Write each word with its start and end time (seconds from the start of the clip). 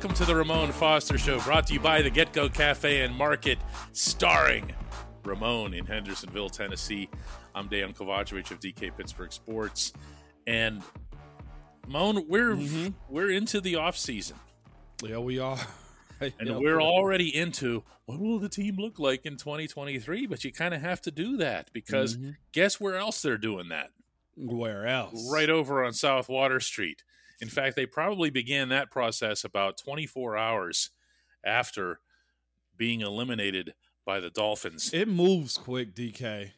welcome 0.00 0.16
to 0.16 0.24
the 0.24 0.34
Ramon 0.34 0.72
Foster 0.72 1.18
Show, 1.18 1.38
brought 1.40 1.66
to 1.66 1.74
you 1.74 1.80
by 1.80 2.00
the 2.00 2.08
Get 2.08 2.32
Go 2.32 2.48
Cafe 2.48 3.02
and 3.02 3.14
Market, 3.14 3.58
starring 3.92 4.72
Ramon 5.26 5.74
in 5.74 5.84
Hendersonville, 5.84 6.48
Tennessee. 6.48 7.06
I'm 7.54 7.68
Dan 7.68 7.92
Kovacevic 7.92 8.50
of 8.50 8.60
DK 8.60 8.96
Pittsburgh 8.96 9.30
Sports, 9.30 9.92
and 10.46 10.82
Moan, 11.86 12.26
we're 12.30 12.54
mm-hmm. 12.54 12.92
we're 13.10 13.30
into 13.30 13.60
the 13.60 13.76
off 13.76 13.98
season. 13.98 14.38
Yeah, 15.04 15.18
we 15.18 15.38
are. 15.38 15.58
and 16.20 16.32
yeah, 16.44 16.56
we're 16.56 16.80
already 16.80 17.36
into 17.36 17.84
what 18.06 18.20
will 18.20 18.38
the 18.38 18.48
team 18.48 18.76
look 18.76 18.98
like 18.98 19.26
in 19.26 19.36
2023 19.36 20.26
but 20.26 20.44
you 20.44 20.52
kind 20.52 20.74
of 20.74 20.80
have 20.82 21.00
to 21.00 21.10
do 21.10 21.38
that 21.38 21.70
because 21.72 22.16
mm-hmm. 22.16 22.30
guess 22.52 22.78
where 22.78 22.96
else 22.96 23.22
they're 23.22 23.38
doing 23.38 23.68
that 23.70 23.88
where 24.36 24.86
else 24.86 25.30
right 25.32 25.48
over 25.48 25.82
on 25.82 25.94
south 25.94 26.28
water 26.28 26.60
street 26.60 27.02
in 27.40 27.48
fact 27.48 27.76
they 27.76 27.86
probably 27.86 28.30
began 28.30 28.68
that 28.68 28.90
process 28.90 29.44
about 29.44 29.78
24 29.78 30.36
hours 30.36 30.90
after 31.44 32.00
being 32.76 33.00
eliminated 33.00 33.74
by 34.04 34.20
the 34.20 34.30
dolphins 34.30 34.92
it 34.92 35.08
moves 35.08 35.58
quick 35.58 35.94
dk 35.94 36.50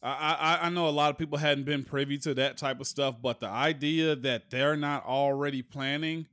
I, 0.00 0.58
I, 0.62 0.66
I 0.66 0.68
know 0.68 0.88
a 0.88 0.90
lot 0.90 1.10
of 1.10 1.18
people 1.18 1.38
hadn't 1.38 1.64
been 1.64 1.82
privy 1.82 2.18
to 2.18 2.32
that 2.34 2.56
type 2.56 2.78
of 2.78 2.86
stuff, 2.86 3.16
but 3.20 3.40
the 3.40 3.48
idea 3.48 4.14
that 4.14 4.48
they're 4.48 4.76
not 4.76 5.04
already 5.04 5.60
planning 5.60 6.26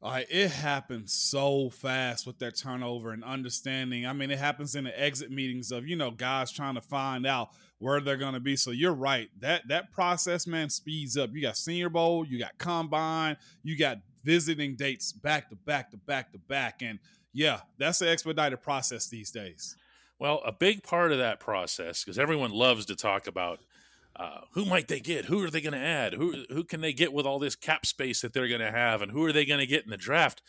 like 0.00 0.28
it 0.30 0.50
happens 0.50 1.12
so 1.12 1.68
fast 1.68 2.26
with 2.26 2.38
that 2.38 2.56
turnover 2.56 3.12
and 3.12 3.22
understanding. 3.22 4.06
I 4.06 4.12
mean, 4.12 4.30
it 4.30 4.38
happens 4.38 4.74
in 4.74 4.84
the 4.84 5.00
exit 5.00 5.30
meetings 5.30 5.70
of 5.70 5.86
you 5.86 5.96
know 5.96 6.10
guys 6.10 6.50
trying 6.50 6.74
to 6.74 6.80
find 6.80 7.26
out 7.26 7.50
where 7.80 8.00
they're 8.00 8.16
going 8.16 8.34
to 8.34 8.40
be. 8.40 8.54
So 8.54 8.70
you're 8.70 8.94
right. 8.94 9.28
That 9.40 9.66
that 9.68 9.90
process, 9.90 10.46
man, 10.46 10.70
speeds 10.70 11.16
up. 11.16 11.30
You 11.32 11.42
got 11.42 11.56
Senior 11.56 11.88
Bowl, 11.88 12.24
you 12.24 12.38
got 12.38 12.56
Combine, 12.58 13.36
you 13.64 13.76
got 13.76 13.98
visiting 14.22 14.76
dates 14.76 15.12
back 15.12 15.48
to 15.48 15.56
back 15.56 15.90
to 15.90 15.96
back 15.96 16.30
to 16.32 16.38
back, 16.38 16.82
and 16.82 17.00
yeah, 17.32 17.60
that's 17.78 17.98
the 17.98 18.08
expedited 18.08 18.62
process 18.62 19.08
these 19.08 19.30
days. 19.30 19.76
Well, 20.18 20.42
a 20.44 20.52
big 20.52 20.82
part 20.82 21.12
of 21.12 21.18
that 21.18 21.40
process, 21.40 22.04
because 22.04 22.18
everyone 22.18 22.50
loves 22.50 22.84
to 22.86 22.96
talk 22.96 23.26
about 23.26 23.60
uh, 24.14 24.42
who 24.52 24.66
might 24.66 24.88
they 24.88 25.00
get? 25.00 25.24
Who 25.24 25.42
are 25.42 25.50
they 25.50 25.62
going 25.62 25.72
to 25.72 25.78
add? 25.78 26.12
Who 26.12 26.44
who 26.50 26.62
can 26.62 26.82
they 26.82 26.92
get 26.92 27.12
with 27.12 27.24
all 27.24 27.38
this 27.38 27.56
cap 27.56 27.86
space 27.86 28.20
that 28.20 28.34
they're 28.34 28.48
going 28.48 28.60
to 28.60 28.70
have, 28.70 29.00
and 29.00 29.10
who 29.10 29.24
are 29.24 29.32
they 29.32 29.46
going 29.46 29.60
to 29.60 29.66
get 29.66 29.84
in 29.84 29.90
the 29.90 29.96
draft? 29.96 30.42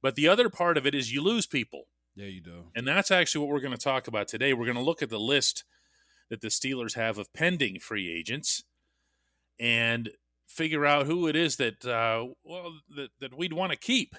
But 0.00 0.14
the 0.14 0.28
other 0.28 0.48
part 0.48 0.78
of 0.78 0.86
it 0.86 0.94
is 0.94 1.12
you 1.12 1.22
lose 1.22 1.46
people. 1.46 1.88
Yeah, 2.14 2.26
you 2.26 2.40
do. 2.40 2.66
And 2.76 2.86
that's 2.86 3.10
actually 3.10 3.44
what 3.44 3.52
we're 3.52 3.60
going 3.60 3.76
to 3.76 3.78
talk 3.78 4.06
about 4.06 4.28
today. 4.28 4.52
We're 4.52 4.66
going 4.66 4.76
to 4.76 4.82
look 4.82 5.02
at 5.02 5.10
the 5.10 5.18
list 5.18 5.64
that 6.30 6.40
the 6.40 6.48
Steelers 6.48 6.94
have 6.94 7.18
of 7.18 7.32
pending 7.32 7.78
free 7.78 8.12
agents 8.12 8.64
and 9.58 10.10
figure 10.46 10.86
out 10.86 11.06
who 11.06 11.26
it 11.26 11.36
is 11.36 11.56
that 11.56 11.84
uh, 11.84 12.26
well 12.44 12.74
that, 12.94 13.10
that 13.20 13.36
we'd 13.36 13.52
want 13.52 13.72
to 13.72 13.78
keep 13.78 14.16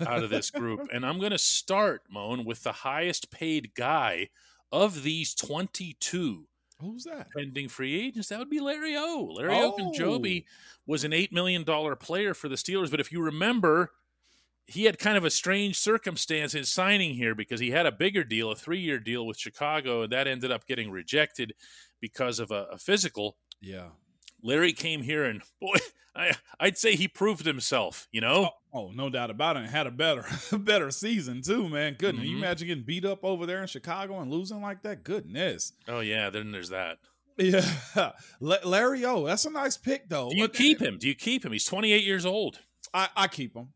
out 0.00 0.22
of 0.22 0.30
this 0.30 0.50
group. 0.50 0.88
and 0.92 1.04
I'm 1.06 1.18
going 1.18 1.32
to 1.32 1.38
start, 1.38 2.02
Moan, 2.10 2.44
with 2.44 2.62
the 2.62 2.72
highest 2.72 3.30
paid 3.30 3.74
guy 3.74 4.28
of 4.72 5.02
these 5.02 5.34
22 5.34 6.46
Who's 6.80 7.04
that? 7.04 7.28
Pending 7.36 7.68
free 7.68 8.00
agents. 8.00 8.28
That 8.28 8.38
would 8.38 8.50
be 8.50 8.60
Larry 8.60 8.96
O. 8.96 9.32
Larry 9.34 9.56
oh. 9.56 9.76
Ogunjobi 9.76 10.44
was 10.86 11.02
an 11.02 11.10
$8 11.10 11.32
million 11.32 11.64
player 11.64 12.34
for 12.34 12.48
the 12.48 12.54
Steelers. 12.54 12.90
But 12.90 13.00
if 13.00 13.10
you 13.10 13.20
remember, 13.20 13.92
he 14.68 14.84
had 14.84 14.98
kind 14.98 15.16
of 15.16 15.24
a 15.24 15.30
strange 15.30 15.78
circumstance 15.78 16.54
in 16.54 16.64
signing 16.64 17.14
here 17.14 17.34
because 17.34 17.58
he 17.58 17.70
had 17.70 17.86
a 17.86 17.92
bigger 17.92 18.22
deal, 18.22 18.50
a 18.50 18.56
three 18.56 18.80
year 18.80 18.98
deal 18.98 19.26
with 19.26 19.38
Chicago, 19.38 20.02
and 20.02 20.12
that 20.12 20.28
ended 20.28 20.52
up 20.52 20.66
getting 20.66 20.90
rejected 20.90 21.54
because 22.00 22.38
of 22.38 22.50
a, 22.50 22.66
a 22.72 22.78
physical. 22.78 23.38
Yeah. 23.62 23.88
Larry 24.42 24.72
came 24.74 25.02
here 25.02 25.24
and 25.24 25.42
boy, 25.60 25.76
I, 26.14 26.32
I'd 26.60 26.76
say 26.76 26.96
he 26.96 27.08
proved 27.08 27.46
himself. 27.46 28.08
You 28.12 28.20
know. 28.20 28.50
Oh, 28.74 28.78
oh 28.80 28.90
no 28.94 29.08
doubt 29.08 29.30
about 29.30 29.56
it. 29.56 29.60
And 29.60 29.70
had 29.70 29.86
a 29.86 29.90
better, 29.90 30.26
better 30.58 30.90
season 30.90 31.40
too, 31.40 31.66
man. 31.70 31.96
Goodness, 31.98 32.24
mm-hmm. 32.24 32.32
you 32.32 32.38
imagine 32.38 32.68
getting 32.68 32.84
beat 32.84 33.06
up 33.06 33.24
over 33.24 33.46
there 33.46 33.62
in 33.62 33.68
Chicago 33.68 34.20
and 34.20 34.30
losing 34.30 34.60
like 34.60 34.82
that? 34.82 35.02
Goodness. 35.02 35.72
Oh 35.88 36.00
yeah, 36.00 36.28
then 36.28 36.52
there's 36.52 36.68
that. 36.68 36.98
Yeah, 37.38 37.64
Larry 38.40 39.04
O. 39.06 39.24
That's 39.24 39.46
a 39.46 39.50
nice 39.50 39.78
pick 39.78 40.10
though. 40.10 40.28
Do 40.28 40.36
you 40.36 40.48
keep 40.48 40.82
him? 40.82 40.98
Do 40.98 41.08
you 41.08 41.14
keep 41.14 41.44
him? 41.44 41.52
He's 41.52 41.64
28 41.64 42.04
years 42.04 42.26
old. 42.26 42.58
I, 42.92 43.08
I 43.16 43.28
keep 43.28 43.54
him. 43.54 43.68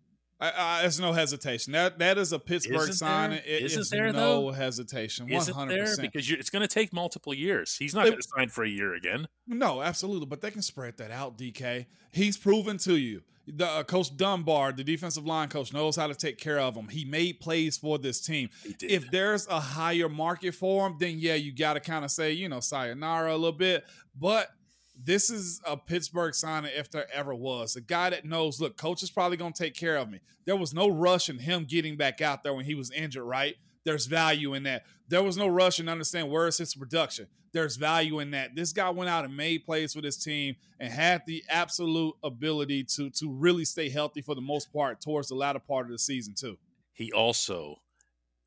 I, 0.42 0.52
I, 0.56 0.82
there's 0.82 0.98
no 0.98 1.12
hesitation. 1.12 1.72
That 1.72 2.00
that 2.00 2.18
is 2.18 2.32
a 2.32 2.38
Pittsburgh 2.38 2.80
Isn't 2.80 2.94
sign. 2.94 3.32
It 3.32 3.44
Isn't 3.46 3.80
is 3.80 3.90
there, 3.90 4.12
no 4.12 4.46
though? 4.46 4.50
hesitation. 4.50 5.28
One 5.28 5.46
hundred 5.46 5.80
percent. 5.80 6.12
Because 6.12 6.28
it's 6.32 6.50
going 6.50 6.62
to 6.62 6.68
take 6.68 6.92
multiple 6.92 7.32
years. 7.32 7.76
He's 7.76 7.94
not 7.94 8.06
going 8.06 8.16
to 8.16 8.28
sign 8.36 8.48
for 8.48 8.64
a 8.64 8.68
year 8.68 8.94
again. 8.94 9.28
No, 9.46 9.82
absolutely. 9.82 10.26
But 10.26 10.40
they 10.40 10.50
can 10.50 10.62
spread 10.62 10.96
that 10.98 11.12
out. 11.12 11.38
DK. 11.38 11.86
He's 12.10 12.36
proven 12.36 12.78
to 12.78 12.96
you. 12.96 13.22
The 13.46 13.66
uh, 13.66 13.82
coach 13.84 14.16
Dunbar, 14.16 14.72
the 14.72 14.84
defensive 14.84 15.26
line 15.26 15.48
coach, 15.48 15.72
knows 15.72 15.96
how 15.96 16.06
to 16.06 16.14
take 16.14 16.38
care 16.38 16.60
of 16.60 16.76
him. 16.76 16.88
He 16.88 17.04
made 17.04 17.40
plays 17.40 17.76
for 17.76 17.98
this 17.98 18.20
team. 18.20 18.50
If 18.80 19.10
there's 19.10 19.46
a 19.48 19.58
higher 19.60 20.08
market 20.08 20.54
for 20.54 20.86
him, 20.86 20.96
then 20.98 21.18
yeah, 21.18 21.34
you 21.34 21.52
got 21.52 21.74
to 21.74 21.80
kind 21.80 22.04
of 22.04 22.10
say, 22.10 22.32
you 22.32 22.48
know, 22.48 22.60
sayonara 22.60 23.32
a 23.32 23.36
little 23.36 23.52
bit. 23.52 23.84
But 24.18 24.48
this 24.94 25.30
is 25.30 25.60
a 25.66 25.76
Pittsburgh 25.76 26.34
signing 26.34 26.72
if 26.74 26.90
there 26.90 27.06
ever 27.12 27.34
was. 27.34 27.76
A 27.76 27.80
guy 27.80 28.10
that 28.10 28.24
knows, 28.24 28.60
look, 28.60 28.76
coach 28.76 29.02
is 29.02 29.10
probably 29.10 29.36
going 29.36 29.52
to 29.52 29.62
take 29.62 29.74
care 29.74 29.96
of 29.96 30.10
me. 30.10 30.20
There 30.44 30.56
was 30.56 30.74
no 30.74 30.88
rush 30.88 31.28
in 31.28 31.38
him 31.38 31.64
getting 31.64 31.96
back 31.96 32.20
out 32.20 32.42
there 32.42 32.54
when 32.54 32.64
he 32.64 32.74
was 32.74 32.90
injured, 32.90 33.24
right? 33.24 33.56
There's 33.84 34.06
value 34.06 34.54
in 34.54 34.62
that. 34.64 34.84
There 35.08 35.22
was 35.22 35.36
no 35.36 35.46
rush 35.48 35.80
in 35.80 35.88
understand 35.88 36.30
where 36.30 36.46
is 36.46 36.58
his 36.58 36.74
production. 36.74 37.26
There's 37.52 37.76
value 37.76 38.20
in 38.20 38.30
that. 38.30 38.54
This 38.54 38.72
guy 38.72 38.88
went 38.90 39.10
out 39.10 39.24
and 39.24 39.36
made 39.36 39.64
plays 39.64 39.94
with 39.94 40.04
his 40.04 40.16
team 40.16 40.56
and 40.80 40.92
had 40.92 41.22
the 41.26 41.44
absolute 41.50 42.14
ability 42.22 42.84
to 42.96 43.10
to 43.10 43.30
really 43.30 43.64
stay 43.64 43.90
healthy 43.90 44.22
for 44.22 44.34
the 44.34 44.40
most 44.40 44.72
part 44.72 45.00
towards 45.00 45.28
the 45.28 45.34
latter 45.34 45.58
part 45.58 45.86
of 45.86 45.92
the 45.92 45.98
season 45.98 46.34
too. 46.34 46.56
He 46.94 47.12
also 47.12 47.80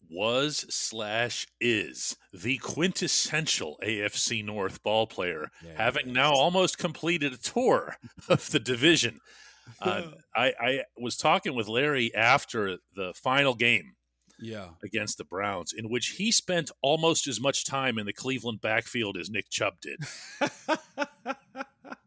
was 0.10 0.66
slash 0.70 1.48
is 1.60 2.16
the 2.34 2.58
quintessential 2.58 3.78
AFC 3.84 4.44
North 4.44 4.84
ball 4.84 5.08
player, 5.08 5.50
yeah, 5.64 5.72
having 5.76 6.14
now 6.14 6.34
almost 6.34 6.78
completed 6.78 7.34
a 7.34 7.38
tour 7.38 7.98
of 8.30 8.50
the 8.52 8.60
division. 8.60 9.20
Uh, 9.82 10.04
I, 10.36 10.54
I 10.60 10.84
was 10.98 11.18
talking 11.18 11.56
with 11.56 11.68
Larry 11.68 12.14
after 12.14 12.78
the 12.96 13.14
final 13.16 13.56
game 13.56 13.96
yeah. 14.40 14.70
against 14.84 15.18
the 15.18 15.24
Browns, 15.24 15.74
in 15.76 15.90
which 15.90 16.08
he 16.18 16.32
spent 16.32 16.72
almost 16.82 17.28
as 17.28 17.40
much 17.40 17.66
time 17.66 17.98
in 17.98 18.06
the 18.06 18.14
Cleveland 18.14 18.62
backfield 18.62 19.18
as 19.18 19.30
Nick 19.30 19.50
Chubb 19.50 19.76
did. 19.82 20.00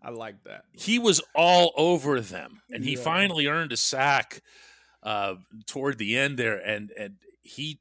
I 0.03 0.11
like 0.11 0.43
that. 0.45 0.65
He 0.73 0.99
was 0.99 1.21
all 1.35 1.73
over 1.77 2.21
them, 2.21 2.63
and 2.71 2.85
he 2.85 2.95
yeah. 2.95 3.03
finally 3.03 3.47
earned 3.47 3.73
a 3.73 3.77
sack 3.77 4.43
uh, 5.03 5.35
toward 5.67 5.99
the 5.99 6.17
end 6.17 6.39
there, 6.39 6.57
and 6.57 6.91
and 6.99 7.17
he 7.43 7.79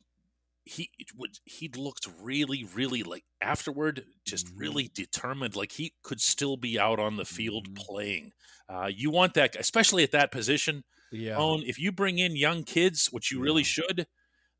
he 0.68 0.90
would 1.16 1.40
he 1.46 1.70
looked 1.70 2.08
really 2.22 2.68
really 2.76 3.04
like 3.04 3.24
afterward 3.42 4.06
just 4.26 4.48
mm-hmm. 4.48 4.60
really 4.60 4.92
determined 4.94 5.56
like 5.56 5.72
he 5.72 5.94
could 6.04 6.20
still 6.20 6.58
be 6.58 6.80
out 6.80 7.00
on 7.00 7.16
the 7.16 7.26
field 7.26 7.68
mm-hmm. 7.68 7.76
playing 7.76 8.32
uh, 8.70 8.90
you 8.94 9.10
want 9.10 9.34
that 9.34 9.56
especially 9.56 10.04
at 10.04 10.12
that 10.12 10.32
position 10.32 10.84
yeah 11.12 11.38
Own, 11.38 11.64
if 11.66 11.80
you 11.80 11.92
bring 11.92 12.20
in 12.20 12.36
young 12.36 12.64
kids 12.64 13.08
which 13.12 13.32
you 13.32 13.40
yeah. 13.40 13.44
really 13.46 13.64
should 13.64 14.08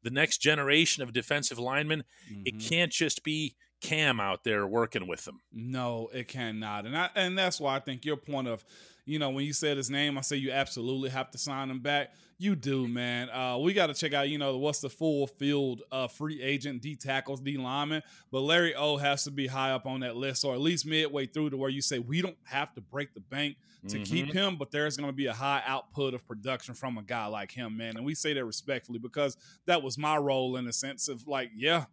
the 0.04 0.10
next 0.10 0.38
generation 0.38 1.04
of 1.04 1.14
defensive 1.14 1.60
linemen 1.60 2.04
mm-hmm. 2.32 2.44
it 2.46 2.60
can't 2.60 2.92
just 2.92 3.24
be 3.24 3.56
cam 3.82 4.20
out 4.20 4.44
there 4.44 4.66
working 4.66 5.08
with 5.08 5.26
them 5.26 5.42
no 5.52 6.10
it 6.14 6.28
cannot 6.28 6.86
and 6.86 6.98
I, 6.98 7.10
and 7.16 7.38
that's 7.38 7.60
why 7.60 7.76
i 7.76 7.80
think 7.80 8.06
your 8.06 8.18
point 8.18 8.48
of 8.48 8.64
you 9.08 9.20
know 9.20 9.30
when 9.30 9.46
you 9.46 9.54
said 9.54 9.78
his 9.78 9.90
name 9.90 10.18
i 10.18 10.22
say 10.22 10.36
you 10.36 10.52
absolutely 10.52 11.10
have 11.10 11.32
to 11.32 11.38
sign 11.38 11.70
him 11.70 11.80
back 11.80 12.12
you 12.40 12.56
do, 12.56 12.88
man. 12.88 13.30
Uh, 13.32 13.58
we 13.58 13.74
got 13.74 13.88
to 13.88 13.96
check 13.96 14.14
out, 14.14 14.30
you 14.30 14.38
know, 14.38 14.58
what's 14.58 14.80
the 14.80 14.90
full 14.90 15.26
field 15.26 15.82
uh, 15.92 16.08
free 16.08 16.42
agent, 16.42 16.84
D 16.84 16.96
tackles, 16.96 17.40
D 17.40 17.58
lineman. 17.58 18.04
But 18.32 18.42
Larry 18.42 18.76
O 18.76 18.98
has 18.98 19.24
to 19.24 19.32
be 19.32 19.48
high 19.48 19.72
up 19.72 19.88
on 19.88 20.02
that 20.02 20.16
list, 20.16 20.46
or 20.46 20.54
at 20.54 20.62
least 20.62 20.86
midway 20.86 21.26
through 21.26 21.50
to 21.52 21.58
where 21.58 21.70
you 21.70 21.82
say 21.82 21.98
we 21.98 22.22
don't 22.22 22.38
have 22.44 22.74
to 22.76 22.82
break 22.82 23.14
the 23.16 23.22
bank 23.22 23.58
to 23.88 23.96
mm-hmm. 23.96 24.04
keep 24.04 24.34
him, 24.34 24.56
but 24.56 24.72
there's 24.72 24.98
going 24.98 25.10
to 25.10 25.16
be 25.16 25.28
a 25.28 25.34
high 25.34 25.64
output 25.66 26.14
of 26.14 26.28
production 26.28 26.74
from 26.74 26.98
a 26.98 27.04
guy 27.04 27.26
like 27.26 27.52
him, 27.52 27.78
man. 27.78 27.96
And 27.96 28.06
we 28.06 28.14
say 28.14 28.34
that 28.34 28.46
respectfully 28.46 29.00
because 29.00 29.38
that 29.66 29.82
was 29.82 29.98
my 29.98 30.18
role 30.18 30.58
in 30.58 30.66
the 30.66 30.74
sense 30.74 31.08
of 31.08 31.28
like, 31.28 31.52
yeah, 31.56 31.86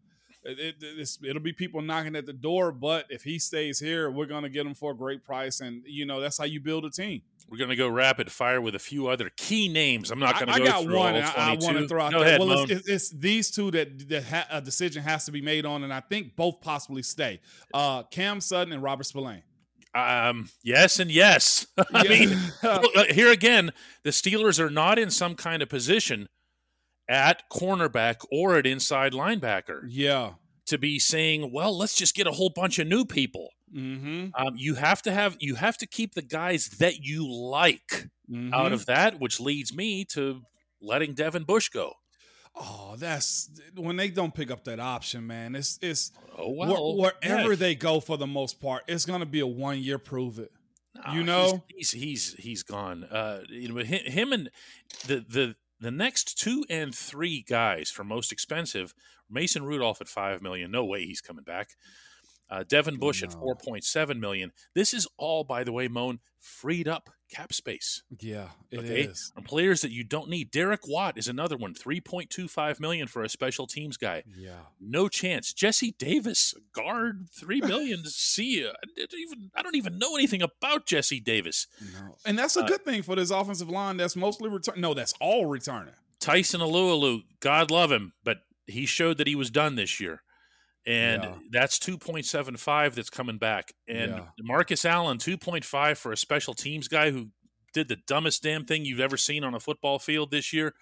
it, 0.44 0.76
it, 0.82 1.34
will 1.34 1.40
be 1.40 1.52
people 1.52 1.80
knocking 1.80 2.14
at 2.16 2.26
the 2.26 2.32
door, 2.32 2.70
but 2.70 3.06
if 3.08 3.22
he 3.22 3.38
stays 3.38 3.78
here, 3.78 4.10
we're 4.10 4.26
going 4.26 4.42
to 4.42 4.48
get 4.48 4.66
him 4.66 4.74
for 4.74 4.90
a 4.92 4.94
great 4.94 5.24
price. 5.24 5.60
And, 5.60 5.82
you 5.86 6.04
know, 6.04 6.20
that's 6.20 6.38
how 6.38 6.44
you 6.44 6.60
build 6.60 6.84
a 6.84 6.90
team. 6.90 7.22
We're 7.48 7.58
going 7.58 7.70
to 7.70 7.76
go 7.76 7.88
rapid 7.88 8.30
fire 8.30 8.60
with 8.60 8.74
a 8.74 8.78
few 8.78 9.08
other 9.08 9.30
key 9.36 9.68
names. 9.68 10.10
I'm 10.10 10.18
not 10.18 10.34
going 10.34 10.52
to 10.52 10.58
go 10.58 10.64
I 10.64 10.66
got 10.66 10.82
through 10.82 10.96
one. 10.96 11.14
all 11.14 11.32
22. 11.32 11.40
I, 11.40 11.44
I 11.44 11.56
want 11.56 11.78
to 11.78 11.88
throw 11.88 12.02
out 12.02 12.12
go 12.12 12.20
there. 12.20 12.28
Ahead, 12.28 12.40
well, 12.40 12.66
it's, 12.68 12.88
it's, 12.88 13.10
these 13.10 13.50
two 13.50 13.70
that, 13.70 14.08
that 14.08 14.24
ha- 14.24 14.46
a 14.50 14.60
decision 14.60 15.02
has 15.02 15.24
to 15.26 15.32
be 15.32 15.40
made 15.40 15.66
on, 15.66 15.82
and 15.82 15.92
I 15.92 16.00
think 16.00 16.36
both 16.36 16.60
possibly 16.60 17.02
stay. 17.02 17.40
Uh, 17.72 18.02
Cam 18.04 18.40
Sutton 18.40 18.72
and 18.72 18.82
Robert 18.82 19.04
Spillane. 19.04 19.42
Um, 19.94 20.48
yes 20.62 20.98
and 20.98 21.10
yes. 21.10 21.66
I 21.78 22.02
yeah. 22.02 22.10
mean, 22.10 22.38
uh, 22.62 23.04
here 23.10 23.30
again, 23.30 23.72
the 24.02 24.10
Steelers 24.10 24.58
are 24.58 24.70
not 24.70 24.98
in 24.98 25.10
some 25.10 25.34
kind 25.34 25.62
of 25.62 25.68
position 25.68 26.28
at 27.08 27.42
cornerback 27.50 28.24
or 28.30 28.56
at 28.56 28.66
inside 28.66 29.12
linebacker. 29.12 29.82
Yeah. 29.88 30.34
To 30.66 30.78
be 30.78 30.98
saying, 30.98 31.52
well, 31.52 31.76
let's 31.76 31.94
just 31.94 32.14
get 32.14 32.26
a 32.26 32.32
whole 32.32 32.50
bunch 32.50 32.78
of 32.78 32.86
new 32.86 33.04
people. 33.04 33.50
Mm-hmm. 33.74 34.28
Um, 34.34 34.54
you 34.56 34.74
have 34.74 35.02
to 35.02 35.12
have 35.12 35.36
you 35.40 35.56
have 35.56 35.76
to 35.78 35.86
keep 35.86 36.14
the 36.14 36.22
guys 36.22 36.68
that 36.78 37.00
you 37.00 37.30
like 37.30 38.08
mm-hmm. 38.30 38.54
out 38.54 38.72
of 38.72 38.86
that, 38.86 39.20
which 39.20 39.40
leads 39.40 39.74
me 39.74 40.04
to 40.06 40.42
letting 40.80 41.14
Devin 41.14 41.44
Bush 41.44 41.68
go. 41.68 41.92
Oh, 42.56 42.94
that's 42.96 43.50
when 43.74 43.96
they 43.96 44.08
don't 44.08 44.32
pick 44.32 44.50
up 44.50 44.64
that 44.64 44.78
option, 44.78 45.26
man. 45.26 45.56
It's 45.56 45.78
it's 45.82 46.12
oh, 46.38 46.50
well, 46.50 46.96
wherever 46.96 47.50
yeah. 47.50 47.56
they 47.56 47.74
go 47.74 47.98
for 47.98 48.16
the 48.16 48.28
most 48.28 48.60
part, 48.60 48.84
it's 48.86 49.04
going 49.04 49.20
to 49.20 49.26
be 49.26 49.40
a 49.40 49.46
one 49.46 49.80
year 49.80 49.98
prove 49.98 50.38
it. 50.38 50.52
No, 50.94 51.12
you 51.12 51.24
know, 51.24 51.64
he's 51.66 51.90
he's 51.90 52.02
he's, 52.02 52.34
he's 52.34 52.62
gone. 52.62 53.04
Uh, 53.04 53.40
you 53.48 53.72
know, 53.72 53.82
him 53.82 54.32
and 54.32 54.50
the 55.08 55.24
the 55.28 55.56
the 55.80 55.90
next 55.90 56.38
two 56.38 56.64
and 56.68 56.94
three 56.94 57.44
guys 57.46 57.90
for 57.90 58.04
most 58.04 58.32
expensive, 58.32 58.94
Mason 59.30 59.64
Rudolph 59.64 60.00
at 60.00 60.08
five 60.08 60.42
million. 60.42 60.70
No 60.70 60.84
way 60.84 61.04
he's 61.04 61.20
coming 61.20 61.44
back. 61.44 61.70
Uh, 62.50 62.64
Devin 62.66 62.98
Bush 62.98 63.22
no. 63.22 63.28
at 63.28 63.34
4.7 63.34 64.18
million. 64.18 64.52
This 64.74 64.92
is 64.94 65.06
all, 65.16 65.44
by 65.44 65.64
the 65.64 65.72
way, 65.72 65.88
Moan, 65.88 66.20
freed 66.38 66.86
up 66.86 67.10
cap 67.30 67.52
space. 67.52 68.02
Yeah, 68.20 68.48
it 68.70 68.80
okay? 68.80 69.02
is. 69.02 69.32
On 69.36 69.42
players 69.42 69.80
that 69.80 69.90
you 69.90 70.04
don't 70.04 70.28
need. 70.28 70.50
Derek 70.50 70.86
Watt 70.86 71.18
is 71.18 71.26
another 71.26 71.56
one, 71.56 71.74
3.25 71.74 72.80
million 72.80 73.08
for 73.08 73.22
a 73.22 73.28
special 73.28 73.66
teams 73.66 73.96
guy. 73.96 74.22
Yeah. 74.36 74.58
No 74.80 75.08
chance. 75.08 75.52
Jesse 75.52 75.94
Davis, 75.98 76.54
guard, 76.72 77.28
3 77.32 77.62
million. 77.62 78.04
See 78.04 78.58
you. 78.58 78.68
I, 78.68 78.86
don't 78.96 79.20
even, 79.20 79.50
I 79.54 79.62
don't 79.62 79.76
even 79.76 79.98
know 79.98 80.14
anything 80.14 80.42
about 80.42 80.86
Jesse 80.86 81.20
Davis. 81.20 81.66
No. 81.80 82.16
And 82.26 82.38
that's 82.38 82.56
a 82.56 82.62
uh, 82.62 82.68
good 82.68 82.84
thing 82.84 83.02
for 83.02 83.16
this 83.16 83.30
offensive 83.30 83.70
line 83.70 83.96
that's 83.96 84.16
mostly 84.16 84.48
return. 84.48 84.80
No, 84.80 84.94
that's 84.94 85.14
all 85.20 85.46
returning. 85.46 85.94
Tyson 86.20 86.60
Alualu, 86.60 87.22
God 87.40 87.70
love 87.70 87.90
him, 87.90 88.12
but 88.22 88.38
he 88.66 88.86
showed 88.86 89.18
that 89.18 89.26
he 89.26 89.34
was 89.34 89.50
done 89.50 89.76
this 89.76 90.00
year 90.00 90.22
and 90.86 91.22
yeah. 91.22 91.34
that's 91.50 91.78
2.75 91.78 92.94
that's 92.94 93.10
coming 93.10 93.38
back 93.38 93.72
and 93.88 94.12
yeah. 94.12 94.24
marcus 94.40 94.84
allen 94.84 95.18
2.5 95.18 95.96
for 95.96 96.12
a 96.12 96.16
special 96.16 96.54
teams 96.54 96.88
guy 96.88 97.10
who 97.10 97.28
did 97.72 97.88
the 97.88 97.96
dumbest 98.06 98.42
damn 98.42 98.64
thing 98.64 98.84
you've 98.84 99.00
ever 99.00 99.16
seen 99.16 99.44
on 99.44 99.54
a 99.54 99.60
football 99.60 99.98
field 99.98 100.30
this 100.30 100.52
year 100.52 100.74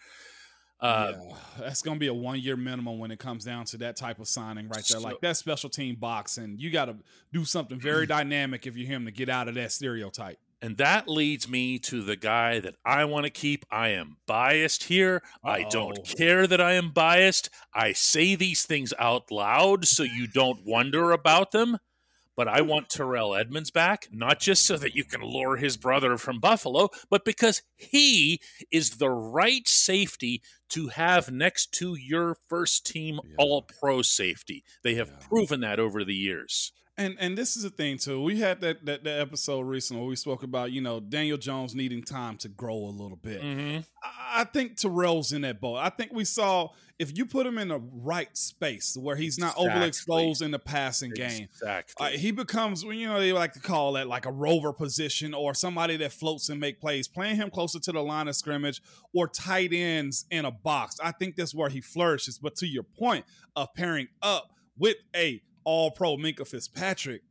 uh, 0.83 1.13
yeah. 1.15 1.35
that's 1.61 1.81
going 1.81 1.95
to 1.95 2.01
be 2.01 2.09
a 2.09 2.15
one 2.15 2.41
year 2.41 2.57
minimum 2.57 2.99
when 2.99 3.13
it 3.13 3.21
comes 3.21 3.45
down 3.45 3.65
to 3.65 3.77
that 3.77 3.95
type 3.97 4.19
of 4.19 4.27
signing 4.27 4.67
right 4.67 4.85
there. 4.89 4.99
So, 4.99 5.01
like 5.01 5.21
that 5.21 5.37
special 5.37 5.71
team 5.71 5.95
box, 5.95 6.39
and 6.39 6.61
you 6.61 6.73
got 6.73 6.87
to 6.87 6.97
do 7.33 7.45
something 7.45 7.79
very 7.79 8.05
dynamic 8.09 8.67
if 8.67 8.77
you're 8.77 8.89
him 8.89 9.05
to 9.05 9.13
get 9.13 9.29
out 9.29 9.47
of 9.47 9.55
that 9.55 9.71
stereotype. 9.71 10.39
And 10.63 10.77
that 10.77 11.09
leads 11.09 11.49
me 11.49 11.81
to 11.81 12.03
the 12.03 12.15
guy 12.15 12.61
that 12.61 12.77
I 12.85 13.05
want 13.05 13.25
to 13.25 13.31
keep. 13.31 13.67
I 13.69 13.89
am 13.89 14.19
biased 14.29 14.85
here. 14.85 15.21
Uh-oh. 15.45 15.51
I 15.51 15.65
don't 15.69 16.05
care 16.05 16.47
that 16.47 16.61
I 16.61 16.75
am 16.75 16.93
biased. 16.93 17.51
I 17.75 17.93
say 17.93 18.37
these 18.37 18.65
things 18.65 18.95
out 18.97 19.33
loud 19.33 19.87
so 19.87 20.05
you 20.05 20.29
don't 20.29 20.65
wonder 20.65 21.11
about 21.11 21.51
them. 21.51 21.79
But 22.37 22.47
I 22.49 22.63
want 22.63 22.89
Terrell 22.89 23.35
Edmunds 23.35 23.71
back, 23.71 24.09
not 24.11 24.41
just 24.41 24.65
so 24.65 24.79
that 24.79 24.95
you 24.95 25.05
can 25.05 25.21
lure 25.21 25.57
his 25.57 25.77
brother 25.77 26.17
from 26.17 26.41
Buffalo, 26.41 26.89
but 27.11 27.25
because 27.27 27.63
he 27.77 28.41
is 28.71 28.97
the 28.97 29.11
right 29.11 29.69
safety 29.69 30.43
to 30.71 30.89
have 30.89 31.31
next 31.31 31.73
to 31.73 31.95
your 31.95 32.37
first 32.49 32.87
team 32.87 33.21
yeah. 33.25 33.35
all 33.37 33.63
pro 33.63 34.01
safety. 34.01 34.65
They 34.83 34.95
have 34.95 35.09
yeah. 35.09 35.27
proven 35.29 35.61
that 35.61 35.79
over 35.79 36.05
the 36.05 36.15
years. 36.15 36.73
And 37.03 37.17
and 37.19 37.37
this 37.37 37.57
is 37.57 37.65
the 37.65 37.71
thing 37.71 37.99
too. 37.99 38.23
We 38.23 38.39
had 38.39 38.61
that, 38.61 38.85
that 38.87 39.03
that 39.05 39.21
episode 39.21 39.63
recently 39.63 40.01
where 40.03 40.09
we 40.09 40.17
spoke 40.17 40.43
about 40.43 40.71
you 40.71 40.81
know 40.81 41.01
Daniel 41.01 41.37
Jones 41.37 41.75
needing 41.75 42.03
time 42.03 42.37
to 42.39 42.49
grow 42.49 42.77
a 42.77 42.95
little 42.95 43.17
bit. 43.17 43.43
Mm-hmm. 43.43 43.81
I, 44.03 44.43
I, 44.43 44.45
think 44.45 44.77
Terrell's 44.77 45.33
in 45.33 45.43
that 45.43 45.61
boat. 45.61 45.77
I 45.77 45.89
think 45.89 46.13
we 46.13 46.25
saw 46.25 46.69
if 47.01 47.17
you 47.19 47.27
put 47.27 47.45
him 47.45 47.59
in 47.59 47.69
the 47.69 47.81
right 47.81 48.35
space 48.37 48.97
where 48.97 49.17
he's 49.17 49.37
not 49.37 49.55
exactly. 49.55 49.71
overly 49.71 49.89
exposed 49.89 50.43
in 50.43 50.53
the 50.53 50.59
passing 50.61 51.11
game, 51.11 51.49
exactly. 51.51 52.07
Uh, 52.07 52.11
he 52.11 52.31
becomes 52.31 52.85
you 52.85 53.09
know 53.09 53.19
they 53.19 53.33
like 53.33 53.53
to 53.55 53.61
call 53.61 53.95
that 53.95 54.07
like 54.07 54.27
a 54.27 54.33
rover 54.33 54.73
position 54.73 55.35
or 55.35 55.55
somebody 55.55 55.97
that 55.97 56.13
floats 56.13 56.49
and 56.49 56.61
make 56.61 56.81
plays. 56.81 57.09
Playing 57.09 57.37
him 57.37 57.51
closer 57.51 57.81
to 57.81 57.93
the 57.93 58.03
line 58.03 58.29
of 58.29 58.37
scrimmage 58.37 58.81
or 59.13 59.27
tight 59.27 59.73
ends 59.73 60.25
in 60.31 60.45
a 60.45 60.53
box, 60.53 60.99
I 61.03 61.11
think 61.11 61.35
that's 61.35 61.55
where 61.55 61.69
he 61.69 61.81
flourishes. 61.81 62.39
But 62.39 62.55
to 62.57 62.67
your 62.67 62.85
point 62.85 63.25
of 63.57 63.75
pairing 63.75 64.07
up 64.23 64.53
with 64.79 64.97
a 65.17 65.43
all 65.65 65.91
pro 65.91 66.17
Minkah 66.17 66.47
Fitzpatrick, 66.47 67.23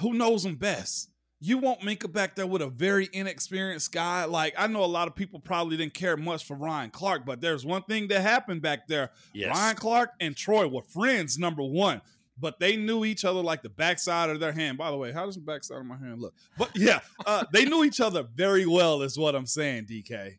who 0.00 0.14
knows 0.14 0.44
him 0.44 0.56
best? 0.56 1.10
You 1.40 1.58
want 1.58 1.82
Minkah 1.82 2.12
back 2.12 2.34
there 2.34 2.48
with 2.48 2.62
a 2.62 2.68
very 2.68 3.08
inexperienced 3.12 3.92
guy. 3.92 4.24
Like, 4.24 4.54
I 4.58 4.66
know 4.66 4.84
a 4.84 4.86
lot 4.86 5.06
of 5.06 5.14
people 5.14 5.38
probably 5.38 5.76
didn't 5.76 5.94
care 5.94 6.16
much 6.16 6.44
for 6.44 6.56
Ryan 6.56 6.90
Clark, 6.90 7.24
but 7.24 7.40
there's 7.40 7.64
one 7.64 7.82
thing 7.82 8.08
that 8.08 8.22
happened 8.22 8.60
back 8.60 8.88
there. 8.88 9.10
Yes. 9.32 9.56
Ryan 9.56 9.76
Clark 9.76 10.10
and 10.20 10.36
Troy 10.36 10.66
were 10.66 10.82
friends, 10.82 11.38
number 11.38 11.62
one 11.62 12.02
but 12.40 12.60
they 12.60 12.76
knew 12.76 13.04
each 13.04 13.24
other 13.24 13.40
like 13.40 13.62
the 13.62 13.68
backside 13.68 14.30
of 14.30 14.40
their 14.40 14.52
hand. 14.52 14.78
By 14.78 14.90
the 14.90 14.96
way, 14.96 15.12
how 15.12 15.26
does 15.26 15.34
the 15.34 15.40
backside 15.40 15.78
of 15.78 15.86
my 15.86 15.96
hand 15.96 16.20
look? 16.20 16.34
But 16.56 16.70
yeah, 16.74 17.00
uh, 17.26 17.44
they 17.52 17.64
knew 17.64 17.84
each 17.84 18.00
other 18.00 18.22
very 18.22 18.66
well, 18.66 19.02
is 19.02 19.18
what 19.18 19.34
I'm 19.34 19.46
saying, 19.46 19.86
DK. 19.86 20.38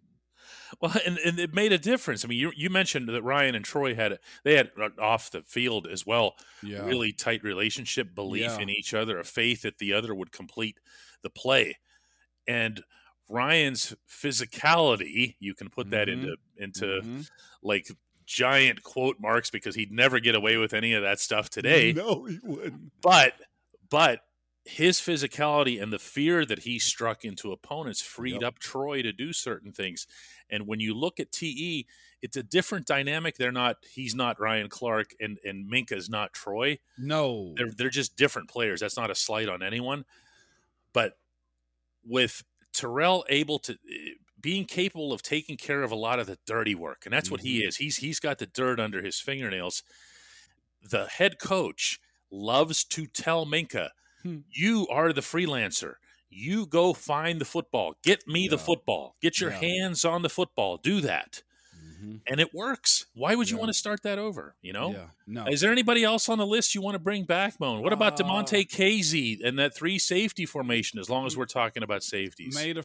Well, 0.79 0.93
and, 1.05 1.17
and 1.19 1.39
it 1.39 1.53
made 1.53 1.71
a 1.71 1.77
difference. 1.77 2.23
I 2.23 2.27
mean, 2.27 2.39
you 2.39 2.51
you 2.55 2.69
mentioned 2.69 3.09
that 3.09 3.23
Ryan 3.23 3.55
and 3.55 3.65
Troy 3.65 3.95
had 3.95 4.19
they 4.43 4.55
had 4.55 4.71
off 4.99 5.31
the 5.31 5.41
field 5.41 5.87
as 5.87 6.05
well, 6.05 6.35
yeah. 6.63 6.85
really 6.85 7.11
tight 7.11 7.43
relationship, 7.43 8.13
belief 8.15 8.43
yeah. 8.43 8.59
in 8.59 8.69
each 8.69 8.93
other, 8.93 9.19
a 9.19 9.23
faith 9.23 9.63
that 9.63 9.77
the 9.77 9.93
other 9.93 10.13
would 10.13 10.31
complete 10.31 10.79
the 11.21 11.29
play, 11.29 11.77
and 12.47 12.83
Ryan's 13.29 13.95
physicality, 14.09 15.35
you 15.39 15.53
can 15.53 15.69
put 15.69 15.91
that 15.91 16.07
mm-hmm. 16.07 16.21
into 16.21 16.35
into 16.57 16.85
mm-hmm. 16.85 17.21
like 17.61 17.87
giant 18.25 18.83
quote 18.83 19.17
marks 19.19 19.49
because 19.49 19.75
he'd 19.75 19.91
never 19.91 20.19
get 20.19 20.35
away 20.35 20.57
with 20.57 20.73
any 20.73 20.93
of 20.93 21.03
that 21.03 21.19
stuff 21.19 21.49
today. 21.49 21.93
No, 21.93 22.25
he 22.25 22.39
wouldn't. 22.43 22.91
But 23.01 23.33
but 23.89 24.19
his 24.69 24.99
physicality 24.99 25.81
and 25.81 25.91
the 25.91 25.99
fear 25.99 26.45
that 26.45 26.59
he 26.59 26.79
struck 26.79 27.25
into 27.25 27.51
opponents 27.51 28.01
freed 28.01 28.41
yep. 28.41 28.43
up 28.43 28.59
Troy 28.59 29.01
to 29.01 29.11
do 29.11 29.33
certain 29.33 29.71
things. 29.71 30.07
And 30.49 30.67
when 30.67 30.79
you 30.79 30.93
look 30.93 31.19
at 31.19 31.31
TE, 31.31 31.87
it's 32.21 32.37
a 32.37 32.43
different 32.43 32.85
dynamic. 32.85 33.37
They're 33.37 33.51
not 33.51 33.77
he's 33.91 34.15
not 34.15 34.39
Ryan 34.39 34.69
Clark 34.69 35.15
and 35.19 35.39
and 35.43 35.71
Minkah's 35.71 36.09
not 36.09 36.33
Troy. 36.33 36.79
No. 36.97 37.53
They're 37.57 37.71
they're 37.71 37.89
just 37.89 38.15
different 38.15 38.49
players. 38.49 38.79
That's 38.79 38.97
not 38.97 39.09
a 39.11 39.15
slight 39.15 39.49
on 39.49 39.63
anyone. 39.63 40.05
But 40.93 41.17
with 42.05 42.43
Terrell 42.73 43.25
able 43.29 43.59
to 43.59 43.73
eh, 43.73 44.11
being 44.39 44.65
capable 44.65 45.11
of 45.11 45.21
taking 45.21 45.57
care 45.57 45.83
of 45.83 45.91
a 45.91 45.95
lot 45.95 46.19
of 46.19 46.27
the 46.27 46.37
dirty 46.45 46.75
work, 46.75 47.01
and 47.05 47.13
that's 47.13 47.25
mm-hmm. 47.25 47.33
what 47.33 47.41
he 47.41 47.59
mm-hmm. 47.59 47.69
is. 47.69 47.77
He's 47.77 47.97
he's 47.97 48.19
got 48.19 48.37
the 48.37 48.45
dirt 48.45 48.79
under 48.79 49.01
his 49.01 49.19
fingernails. 49.19 49.83
The 50.81 51.07
head 51.07 51.39
coach 51.39 51.99
loves 52.31 52.83
to 52.85 53.05
tell 53.05 53.45
Minkah 53.45 53.89
Hmm. 54.23 54.37
You 54.51 54.87
are 54.89 55.13
the 55.13 55.21
freelancer. 55.21 55.95
You 56.29 56.65
go 56.65 56.93
find 56.93 57.41
the 57.41 57.45
football. 57.45 57.95
Get 58.03 58.27
me 58.27 58.43
yeah. 58.43 58.51
the 58.51 58.57
football. 58.57 59.15
Get 59.21 59.39
your 59.39 59.51
yeah. 59.51 59.59
hands 59.59 60.05
on 60.05 60.21
the 60.21 60.29
football. 60.29 60.77
Do 60.77 61.01
that. 61.01 61.41
Mm-hmm. 61.99 62.17
And 62.27 62.39
it 62.39 62.53
works. 62.53 63.07
Why 63.13 63.35
would 63.35 63.49
you 63.49 63.57
yeah. 63.57 63.61
want 63.61 63.69
to 63.69 63.77
start 63.77 64.03
that 64.03 64.19
over? 64.19 64.55
You 64.61 64.73
know? 64.73 65.07
No. 65.27 65.45
Is 65.47 65.61
there 65.61 65.71
anybody 65.71 66.03
else 66.03 66.29
on 66.29 66.37
the 66.37 66.45
list 66.45 66.75
you 66.75 66.81
want 66.81 66.95
to 66.95 66.99
bring 66.99 67.23
back, 67.23 67.59
Moan? 67.59 67.81
What 67.81 67.93
about 67.93 68.19
uh, 68.19 68.23
Damontae 68.23 68.69
Kazee 68.69 69.39
and 69.43 69.57
that 69.59 69.75
three 69.75 69.99
safety 69.99 70.45
formation, 70.45 70.99
as 70.99 71.09
long 71.09 71.25
as 71.25 71.35
we're 71.35 71.45
talking 71.45 71.83
about 71.83 72.03
safeties? 72.03 72.55
Made 72.55 72.77
a 72.77 72.83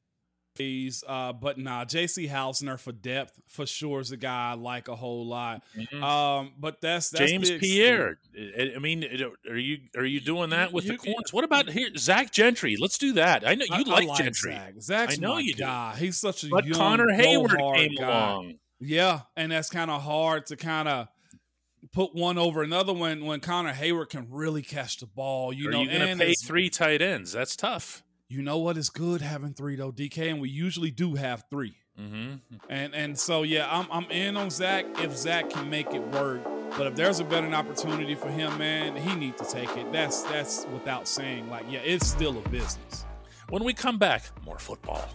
uh, 0.57 1.33
but 1.33 1.59
nah, 1.59 1.85
JC 1.85 2.31
Hassenauer 2.31 2.79
for 2.79 2.93
depth 2.93 3.41
for 3.49 3.67
sure 3.67 4.01
is 4.01 4.13
a 4.13 4.17
guy 4.17 4.53
I 4.53 4.55
like 4.55 4.89
a 4.89 4.95
whole 4.95 5.27
lot. 5.27 5.63
Mm-hmm. 5.77 6.03
Um, 6.03 6.53
but 6.59 6.81
that's, 6.81 7.11
that's 7.11 7.31
James 7.31 7.51
Pierre. 7.51 8.19
I 8.37 8.79
mean, 8.79 9.05
are 9.49 9.57
you 9.57 9.79
are 9.97 10.05
you 10.05 10.21
doing 10.21 10.51
that 10.51 10.73
with 10.73 10.85
you, 10.85 10.93
the 10.93 10.99
corners? 10.99 11.33
What 11.33 11.45
about 11.45 11.71
here, 11.71 11.89
Zach 11.97 12.31
Gentry? 12.31 12.77
Let's 12.79 12.99
do 12.99 13.15
that. 13.15 13.47
I 13.47 13.55
know 13.57 13.65
you 13.65 13.75
I, 13.75 13.79
like, 13.79 14.05
I 14.05 14.07
like, 14.07 14.19
Gentry. 14.19 14.53
Zach. 14.53 14.75
Zach's 14.81 15.19
I 15.19 15.21
know 15.21 15.39
you 15.39 15.55
guy. 15.55 15.95
Do. 15.95 16.05
He's 16.05 16.19
such 16.19 16.45
a 16.45 16.49
but 16.49 16.65
young, 16.65 16.79
Connor 16.79 17.07
Heyward 17.07 17.77
came 17.77 17.97
guy. 17.97 18.07
along. 18.07 18.55
Yeah, 18.79 19.23
and 19.37 19.51
that's 19.51 19.71
kind 19.71 19.91
of 19.91 20.03
hard 20.03 20.47
to 20.47 20.57
kind 20.57 20.89
of 20.89 21.09
put 21.93 22.15
one 22.15 22.39
over 22.39 22.63
another 22.63 22.93
when 22.93 23.25
when 23.25 23.41
Connor 23.41 23.73
Heyward 23.73 24.11
can 24.11 24.29
really 24.31 24.63
catch 24.63 24.99
the 24.99 25.07
ball. 25.07 25.53
You 25.53 25.69
are 25.69 25.73
know, 25.73 25.83
you 25.83 25.91
to 25.91 26.17
pay 26.17 26.35
three 26.45 26.71
tight 26.71 27.03
ends? 27.03 27.33
That's 27.33 27.57
tough 27.57 28.04
you 28.29 28.43
know 28.43 28.59
what 28.59 28.77
is 28.77 28.91
good 28.91 29.21
having 29.21 29.55
three 29.55 29.77
though, 29.77 29.93
DK, 29.93 30.31
and 30.31 30.41
we 30.41 30.49
usually 30.49 30.91
do 30.91 31.15
have 31.15 31.45
3 31.51 31.75
mm-hmm. 32.01 32.35
And 32.69 32.95
and 32.95 33.19
so 33.19 33.43
yeah, 33.43 33.69
I'm 33.71 33.87
I'm 33.91 34.11
in 34.11 34.37
on 34.37 34.51
Zach 34.51 34.87
if 34.99 35.17
Zach 35.17 35.51
can 35.51 35.69
make 35.71 35.93
it 35.93 36.03
work. 36.09 36.43
But 36.77 36.89
if 36.89 36.97
there's 36.97 37.21
a 37.21 37.25
better 37.25 37.47
opportunity 37.49 38.15
for 38.17 38.29
him, 38.29 38.57
man, 38.59 38.97
he 38.97 39.15
needs 39.15 39.41
to 39.41 39.49
take 39.49 39.77
it. 39.77 39.93
That's 39.93 40.23
that's 40.23 40.67
without 40.73 41.07
saying. 41.07 41.49
Like, 41.49 41.67
yeah, 41.71 41.81
it's 41.81 42.07
still 42.07 42.37
a 42.39 42.49
business. 42.49 43.07
When 43.51 43.63
we 43.63 43.75
come 43.75 43.99
back, 43.99 44.25
more 44.45 44.59
football. 44.59 45.09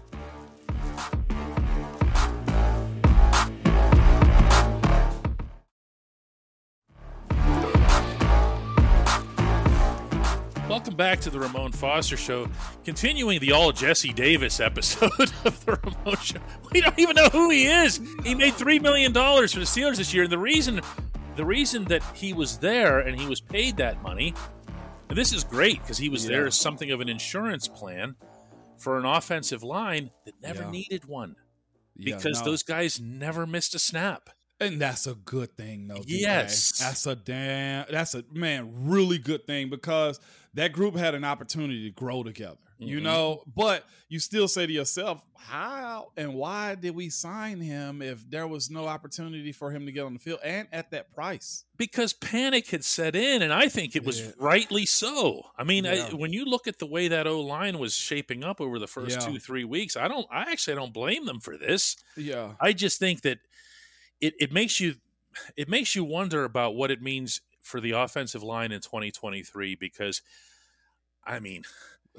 Welcome 10.80 10.96
back 10.96 11.20
to 11.20 11.30
the 11.30 11.42
Ramon 11.42 11.74
Foster 11.74 12.16
Show, 12.16 12.50
continuing 12.86 13.42
the 13.42 13.52
all 13.52 13.74
Jesse 13.74 14.14
Davis 14.14 14.62
episode 14.62 15.12
of 15.44 15.66
the 15.66 15.78
Ramon 15.84 16.16
Show. 16.22 16.40
We 16.72 16.80
don't 16.80 16.98
even 16.98 17.18
know 17.18 17.28
who 17.28 17.50
he 17.50 17.68
is. 17.68 18.00
He 18.24 18.34
made 18.34 18.54
three 18.54 18.80
million 18.80 19.12
dollars 19.12 19.52
for 19.52 19.60
the 19.60 19.66
Steelers 19.66 19.98
this 19.98 20.14
year, 20.14 20.24
and 20.24 20.32
the 20.32 20.38
reason, 20.38 20.80
the 21.36 21.44
reason 21.44 21.84
that 21.90 22.02
he 22.16 22.32
was 22.32 22.60
there 22.60 23.00
and 23.00 23.20
he 23.20 23.28
was 23.28 23.42
paid 23.42 23.76
that 23.76 24.02
money, 24.02 24.34
and 25.10 25.18
this 25.18 25.34
is 25.34 25.44
great 25.44 25.82
because 25.82 25.98
he 25.98 26.08
was 26.08 26.24
yeah. 26.24 26.32
there 26.32 26.48
as 26.48 26.58
something 26.58 26.92
of 26.92 27.02
an 27.02 27.10
insurance 27.10 27.68
plan 27.68 28.16
for 28.78 28.98
an 28.98 29.04
offensive 29.04 29.64
line 29.64 30.12
that 30.24 30.36
never 30.42 30.62
yeah. 30.62 30.72
needed 30.72 31.04
one. 31.04 31.36
because 31.98 32.24
yeah, 32.24 32.40
no. 32.40 32.46
those 32.46 32.64
guys 32.64 33.02
never 33.02 33.46
missed 33.46 33.76
a 33.76 33.80
snap. 33.80 34.30
And 34.62 34.82
that's 34.82 35.08
a 35.08 35.16
good 35.16 35.56
thing, 35.56 35.88
though. 35.88 35.96
DK. 35.96 36.06
Yes. 36.08 36.80
That's 36.80 37.06
a 37.06 37.16
damn, 37.16 37.86
that's 37.90 38.14
a, 38.14 38.26
man, 38.32 38.90
really 38.90 39.18
good 39.18 39.48
thing 39.48 39.70
because 39.70 40.20
that 40.54 40.72
group 40.72 40.96
had 40.96 41.16
an 41.16 41.24
opportunity 41.24 41.84
to 41.84 41.92
grow 41.92 42.24
together, 42.24 42.58
mm-hmm. 42.80 42.90
you 42.90 43.02
know? 43.02 43.44
But 43.56 43.86
you 44.08 44.20
still 44.20 44.48
say 44.48 44.66
to 44.66 44.74
yourself, 44.74 45.22
how 45.36 46.12
and 46.18 46.34
why 46.34 46.76
did 46.76 46.96
we 46.96 47.10
sign 47.10 47.60
him 47.60 48.02
if 48.02 48.30
there 48.30 48.48
was 48.48 48.70
no 48.70 48.88
opportunity 48.88 49.52
for 49.52 49.72
him 49.72 49.86
to 49.86 49.92
get 49.92 50.06
on 50.06 50.14
the 50.14 50.20
field 50.20 50.40
and 50.44 50.68
at 50.72 50.92
that 50.92 51.14
price? 51.14 51.66
Because 51.78 52.14
panic 52.14 52.68
had 52.70 52.84
set 52.84 53.16
in, 53.16 53.42
and 53.42 53.54
I 53.54 53.70
think 53.70 53.96
it 53.96 54.04
was 54.04 54.22
yeah. 54.22 54.32
rightly 54.40 54.86
so. 54.86 55.44
I 55.58 55.64
mean, 55.64 55.86
yeah. 55.86 56.08
I, 56.12 56.16
when 56.16 56.34
you 56.34 56.46
look 56.46 56.68
at 56.68 56.80
the 56.80 56.88
way 56.88 57.08
that 57.08 57.28
O 57.28 57.42
line 57.42 57.80
was 57.80 57.94
shaping 57.94 58.44
up 58.44 58.60
over 58.60 58.80
the 58.80 58.88
first 58.88 59.22
yeah. 59.22 59.26
two, 59.26 59.40
three 59.40 59.64
weeks, 59.64 59.96
I 59.96 60.08
don't, 60.08 60.28
I 60.32 60.52
actually 60.52 60.76
don't 60.76 60.94
blame 60.94 61.26
them 61.26 61.40
for 61.40 61.58
this. 61.58 61.96
Yeah. 62.18 62.54
I 62.60 62.74
just 62.74 63.00
think 63.00 63.22
that 63.22 63.40
it, 64.20 64.34
it 64.40 64.52
makes 64.52 64.80
you 64.80 64.96
it 65.56 65.70
makes 65.70 65.96
you 65.96 66.04
wonder 66.04 66.44
about 66.44 66.76
what 66.76 66.92
it 66.92 67.02
means 67.02 67.42
for 67.62 67.80
the 67.80 67.92
offensive 67.92 68.44
line 68.44 68.72
in 68.72 68.82
2023 68.82 69.76
because 69.76 70.22
I 71.26 71.40
mean 71.40 71.64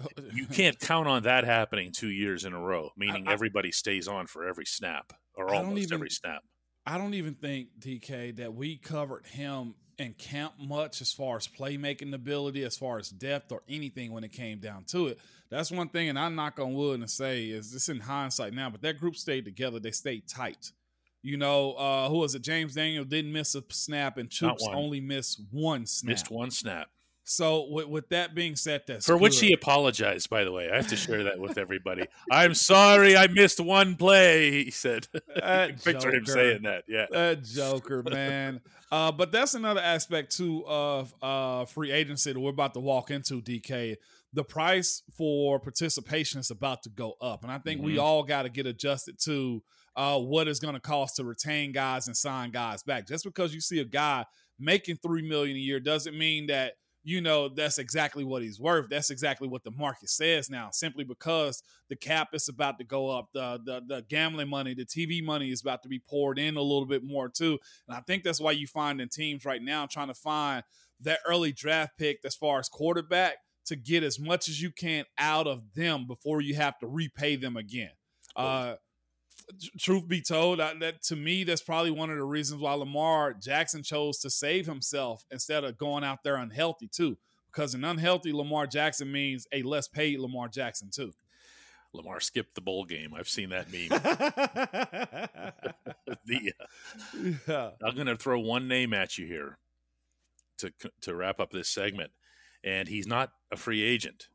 oh, 0.00 0.06
you 0.32 0.46
can't 0.52 0.78
count 0.78 1.08
on 1.08 1.24
that 1.24 1.44
happening 1.44 1.92
two 1.92 2.10
years 2.10 2.44
in 2.44 2.52
a 2.52 2.60
row, 2.60 2.90
meaning 2.96 3.26
I, 3.28 3.30
I, 3.30 3.34
everybody 3.34 3.72
stays 3.72 4.08
on 4.08 4.26
for 4.26 4.46
every 4.46 4.66
snap 4.66 5.12
or 5.36 5.54
almost 5.54 5.82
even, 5.82 5.94
every 5.94 6.10
snap. 6.10 6.42
I 6.86 6.98
don't 6.98 7.14
even 7.14 7.34
think 7.34 7.68
DK 7.78 8.36
that 8.36 8.54
we 8.54 8.76
covered 8.76 9.26
him 9.26 9.74
and 10.00 10.16
camp 10.16 10.54
much 10.58 11.02
as 11.02 11.12
far 11.12 11.36
as 11.36 11.46
playmaking 11.46 12.14
ability, 12.14 12.64
as 12.64 12.76
far 12.76 12.98
as 12.98 13.10
depth 13.10 13.52
or 13.52 13.62
anything 13.68 14.12
when 14.12 14.24
it 14.24 14.32
came 14.32 14.58
down 14.58 14.84
to 14.84 15.08
it. 15.08 15.18
That's 15.50 15.70
one 15.70 15.90
thing, 15.90 16.08
and 16.08 16.18
I'm 16.18 16.34
not 16.34 16.58
on 16.58 16.72
wood 16.72 17.00
and 17.00 17.10
say 17.10 17.44
is 17.44 17.72
this 17.72 17.88
in 17.90 18.00
hindsight 18.00 18.54
now, 18.54 18.70
but 18.70 18.80
that 18.80 18.98
group 18.98 19.16
stayed 19.16 19.44
together. 19.44 19.78
They 19.78 19.90
stayed 19.90 20.26
tight. 20.26 20.72
You 21.22 21.36
know, 21.36 21.72
uh, 21.72 22.08
who 22.08 22.18
was 22.18 22.34
it? 22.34 22.42
James 22.42 22.74
Daniel 22.74 23.04
didn't 23.04 23.32
miss 23.32 23.54
a 23.54 23.62
snap, 23.70 24.16
and 24.16 24.28
Chuks 24.28 24.62
only 24.72 25.00
missed 25.00 25.42
one 25.50 25.86
snap. 25.86 26.10
Missed 26.10 26.30
one 26.30 26.50
snap. 26.50 26.88
So 27.30 27.68
with, 27.70 27.86
with 27.86 28.08
that 28.08 28.34
being 28.34 28.56
said, 28.56 28.82
that's 28.88 29.06
for 29.06 29.12
good. 29.12 29.22
which 29.22 29.38
he 29.38 29.52
apologized. 29.52 30.28
By 30.30 30.42
the 30.42 30.50
way, 30.50 30.68
I 30.68 30.76
have 30.76 30.88
to 30.88 30.96
share 30.96 31.22
that 31.24 31.38
with 31.38 31.58
everybody. 31.58 32.06
I'm 32.30 32.54
sorry, 32.54 33.16
I 33.16 33.28
missed 33.28 33.60
one 33.60 33.94
play. 33.94 34.64
He 34.64 34.70
said. 34.72 35.06
picture 35.84 36.12
him 36.12 36.26
saying 36.26 36.62
that. 36.62 36.84
Yeah, 36.88 37.06
that 37.10 37.44
Joker, 37.44 38.02
man. 38.02 38.60
uh, 38.90 39.12
but 39.12 39.30
that's 39.30 39.54
another 39.54 39.80
aspect 39.80 40.36
too 40.36 40.64
of 40.66 41.14
uh, 41.22 41.66
free 41.66 41.92
agency 41.92 42.32
that 42.32 42.40
we're 42.40 42.50
about 42.50 42.74
to 42.74 42.80
walk 42.80 43.12
into. 43.12 43.40
DK, 43.40 43.96
the 44.32 44.42
price 44.42 45.04
for 45.16 45.60
participation 45.60 46.40
is 46.40 46.50
about 46.50 46.82
to 46.82 46.88
go 46.88 47.14
up, 47.20 47.44
and 47.44 47.52
I 47.52 47.58
think 47.58 47.78
mm-hmm. 47.78 47.86
we 47.86 47.98
all 47.98 48.24
got 48.24 48.42
to 48.42 48.48
get 48.48 48.66
adjusted 48.66 49.20
to 49.24 49.62
uh, 49.96 50.18
what 50.18 50.48
it's 50.48 50.60
going 50.60 50.74
to 50.74 50.80
cost 50.80 51.16
to 51.16 51.24
retain 51.24 51.72
guys 51.72 52.06
and 52.06 52.16
sign 52.16 52.50
guys 52.50 52.82
back. 52.82 53.06
Just 53.06 53.24
because 53.24 53.54
you 53.54 53.60
see 53.60 53.80
a 53.80 53.84
guy 53.84 54.24
making 54.58 54.96
three 54.96 55.26
million 55.26 55.56
a 55.56 55.60
year 55.60 55.80
doesn't 55.80 56.16
mean 56.16 56.46
that 56.46 56.74
you 57.02 57.20
know 57.20 57.48
that's 57.48 57.78
exactly 57.78 58.24
what 58.24 58.42
he's 58.42 58.60
worth. 58.60 58.88
That's 58.90 59.10
exactly 59.10 59.48
what 59.48 59.64
the 59.64 59.70
market 59.70 60.10
says 60.10 60.50
now. 60.50 60.68
Simply 60.70 61.04
because 61.04 61.62
the 61.88 61.96
cap 61.96 62.28
is 62.34 62.48
about 62.48 62.78
to 62.78 62.84
go 62.84 63.08
up, 63.08 63.28
the 63.32 63.58
the 63.64 63.82
the 63.86 64.04
gambling 64.08 64.48
money, 64.48 64.74
the 64.74 64.84
TV 64.84 65.24
money 65.24 65.50
is 65.50 65.62
about 65.62 65.82
to 65.82 65.88
be 65.88 65.98
poured 65.98 66.38
in 66.38 66.56
a 66.56 66.62
little 66.62 66.86
bit 66.86 67.02
more 67.02 67.28
too. 67.28 67.58
And 67.88 67.96
I 67.96 68.00
think 68.00 68.22
that's 68.22 68.40
why 68.40 68.52
you 68.52 68.66
find 68.66 69.00
in 69.00 69.08
teams 69.08 69.44
right 69.44 69.62
now 69.62 69.86
trying 69.86 70.08
to 70.08 70.14
find 70.14 70.62
that 71.00 71.20
early 71.26 71.52
draft 71.52 71.92
pick 71.98 72.18
as 72.24 72.34
far 72.34 72.58
as 72.58 72.68
quarterback 72.68 73.36
to 73.66 73.76
get 73.76 74.02
as 74.02 74.18
much 74.18 74.48
as 74.48 74.60
you 74.60 74.70
can 74.70 75.04
out 75.18 75.46
of 75.46 75.62
them 75.74 76.06
before 76.06 76.40
you 76.40 76.54
have 76.54 76.78
to 76.80 76.86
repay 76.86 77.36
them 77.36 77.56
again. 77.56 77.90
Uh, 78.36 78.74
truth 79.78 80.08
be 80.08 80.20
told, 80.20 80.60
I, 80.60 80.74
that 80.74 81.02
to 81.04 81.16
me, 81.16 81.44
that's 81.44 81.62
probably 81.62 81.90
one 81.90 82.10
of 82.10 82.16
the 82.16 82.24
reasons 82.24 82.60
why 82.60 82.72
Lamar 82.72 83.34
Jackson 83.34 83.82
chose 83.82 84.18
to 84.18 84.30
save 84.30 84.66
himself 84.66 85.24
instead 85.30 85.64
of 85.64 85.78
going 85.78 86.04
out 86.04 86.22
there 86.22 86.36
unhealthy 86.36 86.88
too. 86.88 87.16
Because 87.50 87.74
an 87.74 87.84
unhealthy 87.84 88.32
Lamar 88.32 88.66
Jackson 88.66 89.10
means 89.10 89.46
a 89.52 89.62
less 89.62 89.88
paid 89.88 90.20
Lamar 90.20 90.48
Jackson 90.48 90.90
too. 90.90 91.12
Lamar 91.92 92.20
skipped 92.20 92.54
the 92.54 92.60
bowl 92.60 92.84
game. 92.84 93.12
I've 93.14 93.28
seen 93.28 93.50
that 93.50 93.72
meme. 93.72 93.88
the, 96.24 96.52
uh, 96.60 97.32
yeah. 97.48 97.70
I'm 97.84 97.94
going 97.94 98.06
to 98.06 98.16
throw 98.16 98.38
one 98.38 98.68
name 98.68 98.94
at 98.94 99.18
you 99.18 99.26
here 99.26 99.58
to 100.58 100.72
to 101.00 101.14
wrap 101.14 101.40
up 101.40 101.50
this 101.50 101.68
segment, 101.68 102.12
and 102.62 102.88
he's 102.88 103.06
not 103.06 103.32
a 103.50 103.56
free 103.56 103.82
agent. 103.82 104.28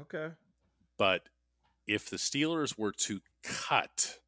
Okay. 0.00 0.28
But 0.96 1.28
if 1.86 2.08
the 2.08 2.16
Steelers 2.16 2.78
were 2.78 2.92
to 2.92 3.20
cut 3.42 4.18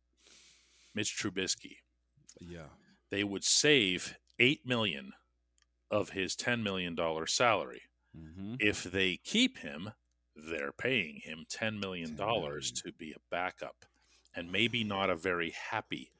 Mitch 0.94 1.16
Trubisky, 1.16 1.78
yeah, 2.40 2.68
they 3.10 3.24
would 3.24 3.44
save 3.44 4.16
eight 4.38 4.66
million 4.66 5.12
of 5.90 6.10
his 6.10 6.34
ten 6.36 6.62
million 6.62 6.94
dollar 6.94 7.26
salary. 7.26 7.82
Mm-hmm. 8.16 8.54
If 8.60 8.84
they 8.84 9.16
keep 9.16 9.58
him, 9.58 9.90
they're 10.36 10.72
paying 10.72 11.20
him 11.22 11.46
ten 11.48 11.80
million 11.80 12.16
dollars 12.16 12.70
to 12.72 12.92
be 12.92 13.12
a 13.12 13.20
backup, 13.30 13.84
and 14.34 14.50
maybe 14.50 14.84
not 14.84 15.10
a 15.10 15.16
very 15.16 15.50
happy 15.70 16.12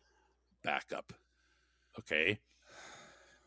backup. 0.62 1.12
Okay, 1.98 2.40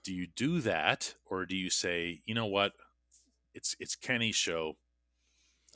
do 0.04 0.14
you 0.14 0.26
do 0.26 0.62
that, 0.62 1.16
or 1.26 1.46
do 1.46 1.56
you 1.56 1.70
say, 1.70 2.22
you 2.26 2.34
know 2.34 2.46
what, 2.46 2.72
it's 3.54 3.76
it's 3.80 3.96
Kenny's 3.96 4.36
show. 4.36 4.78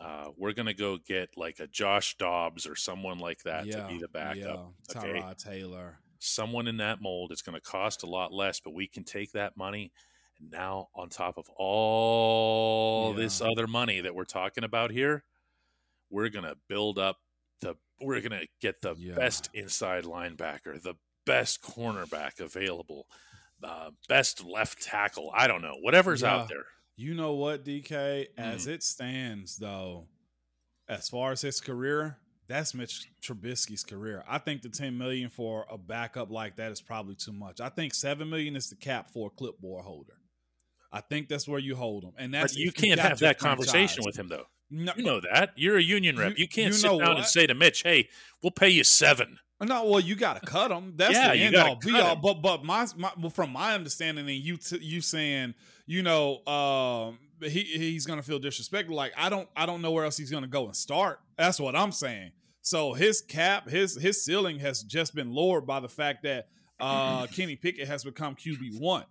Uh, 0.02 0.30
we're 0.36 0.54
gonna 0.54 0.74
go 0.74 0.98
get 0.98 1.30
like 1.38 1.60
a 1.60 1.68
Josh 1.68 2.18
Dobbs 2.18 2.66
or 2.66 2.76
someone 2.76 3.20
like 3.20 3.44
that 3.44 3.68
yeah, 3.68 3.84
to 3.84 3.88
be 3.88 4.00
the 4.00 4.08
backup. 4.08 4.74
Yeah. 4.90 4.98
Okay? 4.98 5.20
Tyrod 5.20 5.44
Taylor. 5.44 6.00
Someone 6.18 6.68
in 6.68 6.78
that 6.78 7.02
mold. 7.02 7.32
It's 7.32 7.42
gonna 7.42 7.62
cost 7.62 8.04
a 8.04 8.08
lot 8.08 8.34
less, 8.34 8.60
but 8.60 8.74
we 8.74 8.88
can 8.88 9.04
take 9.04 9.34
that 9.34 9.56
money 9.56 9.92
and 10.42 10.52
now 10.52 10.90
on 10.96 11.10
top 11.10 11.38
of 11.38 11.50
all 11.56 13.12
yeah. 13.12 13.24
this 13.24 13.42
other 13.42 13.68
money 13.68 14.02
that 14.02 14.16
we're 14.16 14.26
talking 14.26 14.64
about 14.64 14.92
here, 14.92 15.24
we're 16.10 16.30
gonna 16.30 16.56
build 16.68 16.98
up 16.98 17.18
the 17.62 17.76
we're 18.02 18.22
gonna 18.22 18.46
get 18.62 18.82
the 18.82 18.96
best 19.16 19.50
inside 19.54 20.04
linebacker, 20.04 20.82
the 20.82 20.96
best 21.26 21.62
cornerback 21.62 22.40
available, 22.40 23.06
uh, 23.64 23.92
best 24.10 24.44
left 24.44 24.82
tackle. 24.82 25.32
I 25.34 25.48
don't 25.48 25.62
know, 25.62 25.78
whatever's 25.82 26.24
out 26.24 26.50
there. 26.50 26.66
You 27.02 27.16
know 27.16 27.34
what, 27.34 27.66
DK? 27.66 28.28
As 28.38 28.68
mm. 28.68 28.74
it 28.74 28.84
stands, 28.84 29.58
though, 29.58 30.06
as 30.88 31.10
far 31.10 31.32
as 31.32 31.42
his 31.42 31.60
career, 31.60 32.18
that's 32.48 32.76
Mitch 32.76 33.10
Trubisky's 33.24 33.84
career. 33.84 34.24
I 34.28 34.38
think 34.38 34.62
the 34.62 34.70
10 34.70 35.00
million 35.00 35.32
for 35.32 35.66
a 35.72 35.80
backup 35.80 36.30
like 36.30 36.58
that 36.58 36.72
is 36.72 36.80
probably 36.80 37.16
too 37.16 37.32
much. 37.32 37.60
I 37.60 37.70
think 37.70 37.96
7 37.96 38.30
million 38.30 38.56
is 38.56 38.70
the 38.70 38.76
cap 38.76 39.10
for 39.10 39.28
a 39.28 39.30
clipboard 39.32 39.84
holder. 39.84 40.14
I 40.92 41.02
think 41.02 41.28
that's 41.28 41.48
where 41.48 41.60
you 41.60 41.76
hold 41.76 42.04
him. 42.04 42.12
And 42.20 42.32
that's 42.32 42.56
you 42.56 42.72
can't 42.72 43.00
have 43.00 43.18
that 43.20 43.40
conversation 43.40 44.04
with 44.06 44.16
him 44.16 44.28
though. 44.28 44.46
No, 44.70 44.94
you 44.96 45.04
know 45.04 45.22
that. 45.22 45.54
You're 45.56 45.78
a 45.78 45.82
union 45.82 46.18
rep. 46.18 46.38
You, 46.38 46.44
you 46.44 46.48
can't 46.48 46.68
you 46.68 46.74
sit 46.74 46.88
down 46.88 47.00
what? 47.00 47.18
and 47.18 47.26
say 47.26 47.48
to 47.48 47.56
Mitch, 47.56 47.82
"Hey, 47.84 48.10
we'll 48.44 48.52
pay 48.52 48.70
you 48.70 48.84
7. 48.84 49.40
No, 49.64 49.86
well, 49.86 50.00
you 50.00 50.16
got 50.16 50.42
to 50.42 50.46
cut 50.46 50.70
them. 50.70 50.94
That's 50.96 51.14
yeah, 51.16 51.34
the 51.34 51.40
end 51.40 51.56
all 51.56 51.76
be 51.76 52.00
all. 52.00 52.16
But 52.16 52.42
but 52.42 52.64
my, 52.64 52.88
my 52.98 53.12
well, 53.20 53.30
from 53.30 53.52
my 53.52 53.76
understanding, 53.76 54.28
and 54.28 54.38
you 54.38 54.58
t- 54.58 54.80
you 54.82 55.02
saying 55.02 55.54
you 55.92 56.04
know, 56.04 56.42
um, 56.46 57.20
he 57.42 57.64
he's 57.64 58.06
gonna 58.06 58.24
feel 58.24 58.40
disrespected. 58.40 58.92
Like 58.92 59.12
I 59.18 59.28
don't 59.28 59.50
I 59.58 59.66
don't 59.66 59.82
know 59.82 59.92
where 59.92 60.06
else 60.06 60.16
he's 60.16 60.32
gonna 60.32 60.48
go 60.48 60.66
and 60.66 60.76
start. 60.76 61.20
That's 61.38 61.60
what 61.60 61.76
I'm 61.76 61.92
saying. 61.92 62.32
So 62.62 62.94
his 62.94 63.22
cap, 63.22 63.70
his 63.70 64.02
his 64.02 64.24
ceiling 64.24 64.60
has 64.60 64.84
just 64.84 65.14
been 65.14 65.34
lowered 65.34 65.68
by 65.68 65.82
the 65.82 65.90
fact 65.90 66.24
that 66.24 66.48
uh, 66.80 67.28
Kenny 67.36 67.58
Pickett 67.58 67.90
has 67.90 68.06
become 68.06 68.36
QB 68.36 68.80
one. 68.80 69.04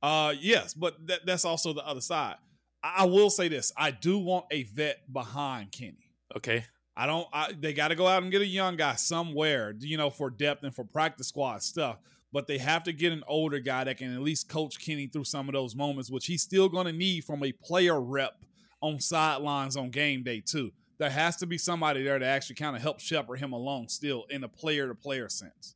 Uh, 0.00 0.32
yes, 0.40 0.74
but 0.74 0.94
that, 1.08 1.26
that's 1.26 1.44
also 1.44 1.72
the 1.72 1.84
other 1.84 2.00
side. 2.00 2.36
I, 2.84 2.94
I 2.98 3.04
will 3.06 3.30
say 3.30 3.48
this: 3.48 3.72
I 3.76 3.90
do 3.90 4.18
want 4.18 4.46
a 4.52 4.62
vet 4.62 5.12
behind 5.12 5.72
Kenny. 5.72 6.12
Okay. 6.36 6.66
I 6.96 7.06
don't. 7.06 7.26
I, 7.32 7.52
they 7.52 7.72
got 7.72 7.88
to 7.88 7.96
go 7.96 8.06
out 8.06 8.22
and 8.22 8.30
get 8.30 8.42
a 8.42 8.46
young 8.46 8.76
guy 8.76 8.94
somewhere, 8.94 9.74
you 9.80 9.96
know, 9.96 10.10
for 10.10 10.30
depth 10.30 10.62
and 10.62 10.74
for 10.74 10.84
practice 10.84 11.28
squad 11.28 11.64
stuff 11.64 11.98
but 12.32 12.46
they 12.46 12.58
have 12.58 12.84
to 12.84 12.92
get 12.92 13.12
an 13.12 13.22
older 13.26 13.58
guy 13.58 13.84
that 13.84 13.98
can 13.98 14.14
at 14.14 14.20
least 14.20 14.48
coach 14.48 14.84
Kenny 14.84 15.06
through 15.06 15.24
some 15.24 15.48
of 15.48 15.54
those 15.54 15.74
moments, 15.74 16.10
which 16.10 16.26
he's 16.26 16.42
still 16.42 16.68
going 16.68 16.86
to 16.86 16.92
need 16.92 17.24
from 17.24 17.42
a 17.42 17.52
player 17.52 18.00
rep 18.00 18.44
on 18.80 19.00
sidelines 19.00 19.76
on 19.76 19.90
game 19.90 20.22
day, 20.22 20.42
too. 20.44 20.72
There 20.98 21.10
has 21.10 21.36
to 21.36 21.46
be 21.46 21.58
somebody 21.58 22.02
there 22.02 22.18
to 22.18 22.26
actually 22.26 22.56
kind 22.56 22.76
of 22.76 22.82
help 22.82 23.00
shepherd 23.00 23.36
him 23.36 23.52
along 23.52 23.88
still 23.88 24.24
in 24.30 24.44
a 24.44 24.48
player 24.48 24.88
to 24.88 24.94
player 24.94 25.28
sense. 25.28 25.74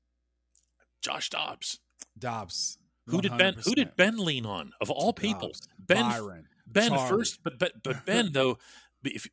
Josh 1.01 1.31
Dobbs. 1.31 1.79
Dobbs. 2.19 2.79
100%. 3.09 3.13
Who 3.13 3.21
did 3.23 3.39
Ben 3.39 3.55
who 3.65 3.75
did 3.75 3.97
Ben 3.97 4.17
lean 4.17 4.47
on 4.47 4.73
of 4.81 4.91
all 4.91 5.13
people? 5.13 5.49
Dobbs, 5.49 5.69
ben 5.79 6.09
Byron, 6.09 6.47
Ben 6.67 6.91
Charlie. 6.91 7.09
first 7.09 7.41
but 7.43 7.59
but 7.59 7.83
but 7.83 8.07
Ben 8.07 8.33
though 8.33 8.59
if 9.05 9.27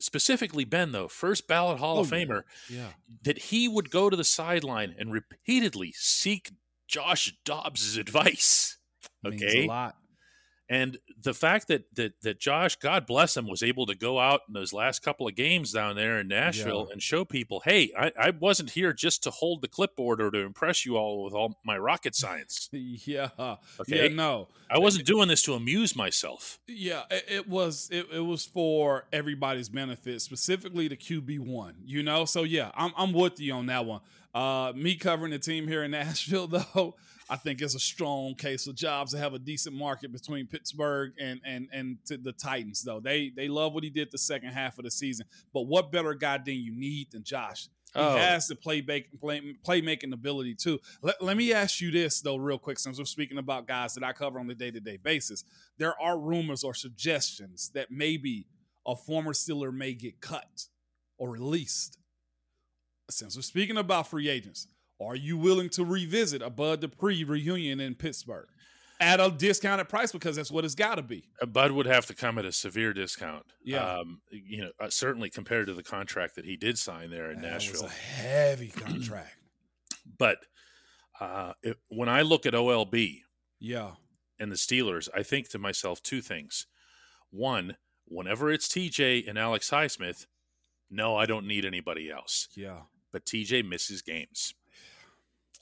specifically 0.00 0.64
Ben 0.64 0.92
though, 0.92 1.08
first 1.08 1.46
ballot 1.46 1.78
Hall 1.78 1.98
oh, 1.98 2.00
of 2.00 2.10
Famer, 2.10 2.42
yeah. 2.68 2.88
that 3.22 3.38
he 3.38 3.68
would 3.68 3.90
go 3.90 4.10
to 4.10 4.16
the 4.16 4.24
sideline 4.24 4.94
and 4.98 5.12
repeatedly 5.12 5.92
seek 5.94 6.50
Josh 6.92 7.34
Dobbs' 7.44 7.96
advice. 7.96 8.76
Okay, 9.26 9.64
a 9.64 9.68
lot. 9.68 9.96
And 10.68 10.96
the 11.22 11.34
fact 11.34 11.68
that 11.68 11.84
that 11.96 12.12
that 12.22 12.40
Josh, 12.40 12.76
God 12.76 13.06
bless 13.06 13.36
him, 13.36 13.46
was 13.46 13.62
able 13.62 13.84
to 13.86 13.94
go 13.94 14.18
out 14.18 14.40
in 14.48 14.54
those 14.54 14.72
last 14.72 15.00
couple 15.02 15.28
of 15.28 15.34
games 15.34 15.72
down 15.72 15.96
there 15.96 16.18
in 16.18 16.28
Nashville 16.28 16.86
Yeah. 16.88 16.92
and 16.92 17.02
show 17.02 17.24
people, 17.24 17.60
hey, 17.64 17.92
I, 17.98 18.10
I 18.18 18.30
wasn't 18.30 18.70
here 18.70 18.92
just 18.92 19.22
to 19.24 19.30
hold 19.30 19.60
the 19.60 19.68
clipboard 19.68 20.22
or 20.22 20.30
to 20.30 20.38
impress 20.38 20.86
you 20.86 20.96
all 20.96 21.24
with 21.24 21.34
all 21.34 21.58
my 21.64 21.76
rocket 21.76 22.14
science. 22.14 22.68
Yeah. 22.72 23.28
Okay. 23.38 24.08
Yeah, 24.08 24.08
no. 24.14 24.48
I 24.70 24.78
wasn't 24.78 25.04
doing 25.04 25.28
this 25.28 25.42
to 25.42 25.54
amuse 25.54 25.94
myself. 25.94 26.58
Yeah, 26.66 27.02
it, 27.10 27.24
it 27.28 27.48
was 27.48 27.88
it, 27.92 28.06
it 28.12 28.20
was 28.20 28.46
for 28.46 29.04
everybody's 29.12 29.68
benefit, 29.68 30.22
specifically 30.22 30.88
the 30.88 30.96
QB 30.96 31.40
one. 31.40 31.74
You 31.84 32.02
know, 32.02 32.24
so 32.24 32.44
yeah, 32.44 32.70
I'm 32.74 32.92
I'm 32.96 33.12
with 33.12 33.38
you 33.40 33.52
on 33.54 33.66
that 33.66 33.84
one. 33.84 34.00
Uh, 34.34 34.72
me 34.74 34.94
covering 34.94 35.30
the 35.32 35.38
team 35.38 35.68
here 35.68 35.82
in 35.84 35.90
Nashville, 35.90 36.46
though, 36.74 36.94
I 37.28 37.36
think 37.36 37.60
it's 37.60 37.74
a 37.74 37.78
strong 37.80 38.34
case 38.34 38.66
of 38.66 38.76
Dobbs 38.76 39.12
to 39.12 39.18
have 39.18 39.34
a 39.34 39.38
decent 39.38 39.76
market 39.76 40.10
between 40.12 40.46
Pittsburgh 40.46 41.12
and 41.20 41.40
and 41.44 41.68
and 41.72 41.98
to 42.06 42.16
the 42.16 42.32
Titans. 42.32 42.82
Though 42.82 43.00
they 43.00 43.30
they 43.34 43.48
love 43.48 43.74
what 43.74 43.84
he 43.84 43.90
did 43.90 44.10
the 44.10 44.18
second 44.18 44.50
half 44.52 44.78
of 44.78 44.84
the 44.84 44.90
season, 44.90 45.26
but 45.52 45.62
what 45.62 45.92
better 45.92 46.14
guy 46.14 46.38
than 46.38 46.54
you 46.56 46.72
need 46.74 47.10
than 47.12 47.22
Josh? 47.24 47.68
He 47.94 48.00
Oh. 48.00 48.16
has 48.16 48.48
the 48.48 48.56
play 48.56 48.80
play 48.80 49.54
playmaking 49.66 50.14
ability 50.14 50.54
too. 50.54 50.78
Let, 51.02 51.22
let 51.22 51.36
me 51.36 51.52
ask 51.52 51.78
you 51.82 51.90
this 51.90 52.22
though, 52.22 52.36
real 52.36 52.58
quick, 52.58 52.78
since 52.78 52.98
we're 52.98 53.04
speaking 53.04 53.36
about 53.36 53.66
guys 53.68 53.92
that 53.94 54.02
I 54.02 54.12
cover 54.14 54.40
on 54.40 54.48
a 54.50 54.54
day 54.54 54.70
to 54.70 54.80
day 54.80 54.96
basis. 54.96 55.44
There 55.76 55.98
are 56.00 56.18
rumors 56.18 56.64
or 56.64 56.72
suggestions 56.72 57.70
that 57.74 57.90
maybe 57.90 58.46
a 58.86 58.96
former 58.96 59.34
Steeler 59.34 59.74
may 59.74 59.92
get 59.92 60.22
cut 60.22 60.68
or 61.18 61.30
released. 61.32 61.98
Since 63.12 63.36
we're 63.36 63.42
speaking 63.42 63.76
about 63.76 64.08
free 64.08 64.28
agents, 64.28 64.66
are 65.00 65.16
you 65.16 65.36
willing 65.36 65.68
to 65.70 65.84
revisit 65.84 66.42
a 66.42 66.50
Bud 66.50 66.80
Dupree 66.80 67.24
reunion 67.24 67.80
in 67.80 67.94
Pittsburgh 67.94 68.46
at 69.00 69.18
a 69.20 69.30
discounted 69.30 69.88
price 69.88 70.12
because 70.12 70.36
that's 70.36 70.50
what 70.50 70.64
it's 70.64 70.74
got 70.76 70.94
to 70.96 71.02
be? 71.02 71.24
Bud 71.46 71.72
would 71.72 71.86
have 71.86 72.06
to 72.06 72.14
come 72.14 72.38
at 72.38 72.44
a 72.44 72.52
severe 72.52 72.92
discount. 72.92 73.44
Yeah. 73.64 73.98
Um, 73.98 74.20
you 74.30 74.62
know, 74.62 74.70
uh, 74.80 74.90
certainly 74.90 75.28
compared 75.30 75.66
to 75.66 75.74
the 75.74 75.82
contract 75.82 76.36
that 76.36 76.44
he 76.44 76.56
did 76.56 76.78
sign 76.78 77.10
there 77.10 77.30
in 77.30 77.40
That 77.42 77.54
was 77.54 77.64
Nashville. 77.72 77.86
a 77.86 77.90
heavy 77.90 78.68
contract. 78.68 79.36
But 80.18 80.38
uh, 81.20 81.52
it, 81.62 81.76
when 81.88 82.08
I 82.08 82.22
look 82.22 82.44
at 82.44 82.54
OLB 82.54 83.20
yeah, 83.60 83.92
and 84.40 84.50
the 84.50 84.56
Steelers, 84.56 85.08
I 85.14 85.22
think 85.22 85.48
to 85.50 85.58
myself 85.60 86.02
two 86.02 86.20
things. 86.20 86.66
One, 87.30 87.76
whenever 88.06 88.50
it's 88.50 88.66
TJ 88.68 89.28
and 89.28 89.38
Alex 89.38 89.70
Highsmith, 89.70 90.26
no, 90.90 91.16
I 91.16 91.26
don't 91.26 91.46
need 91.46 91.64
anybody 91.64 92.10
else. 92.10 92.48
yeah. 92.56 92.80
But 93.12 93.24
TJ 93.26 93.68
misses 93.68 94.02
games. 94.02 94.54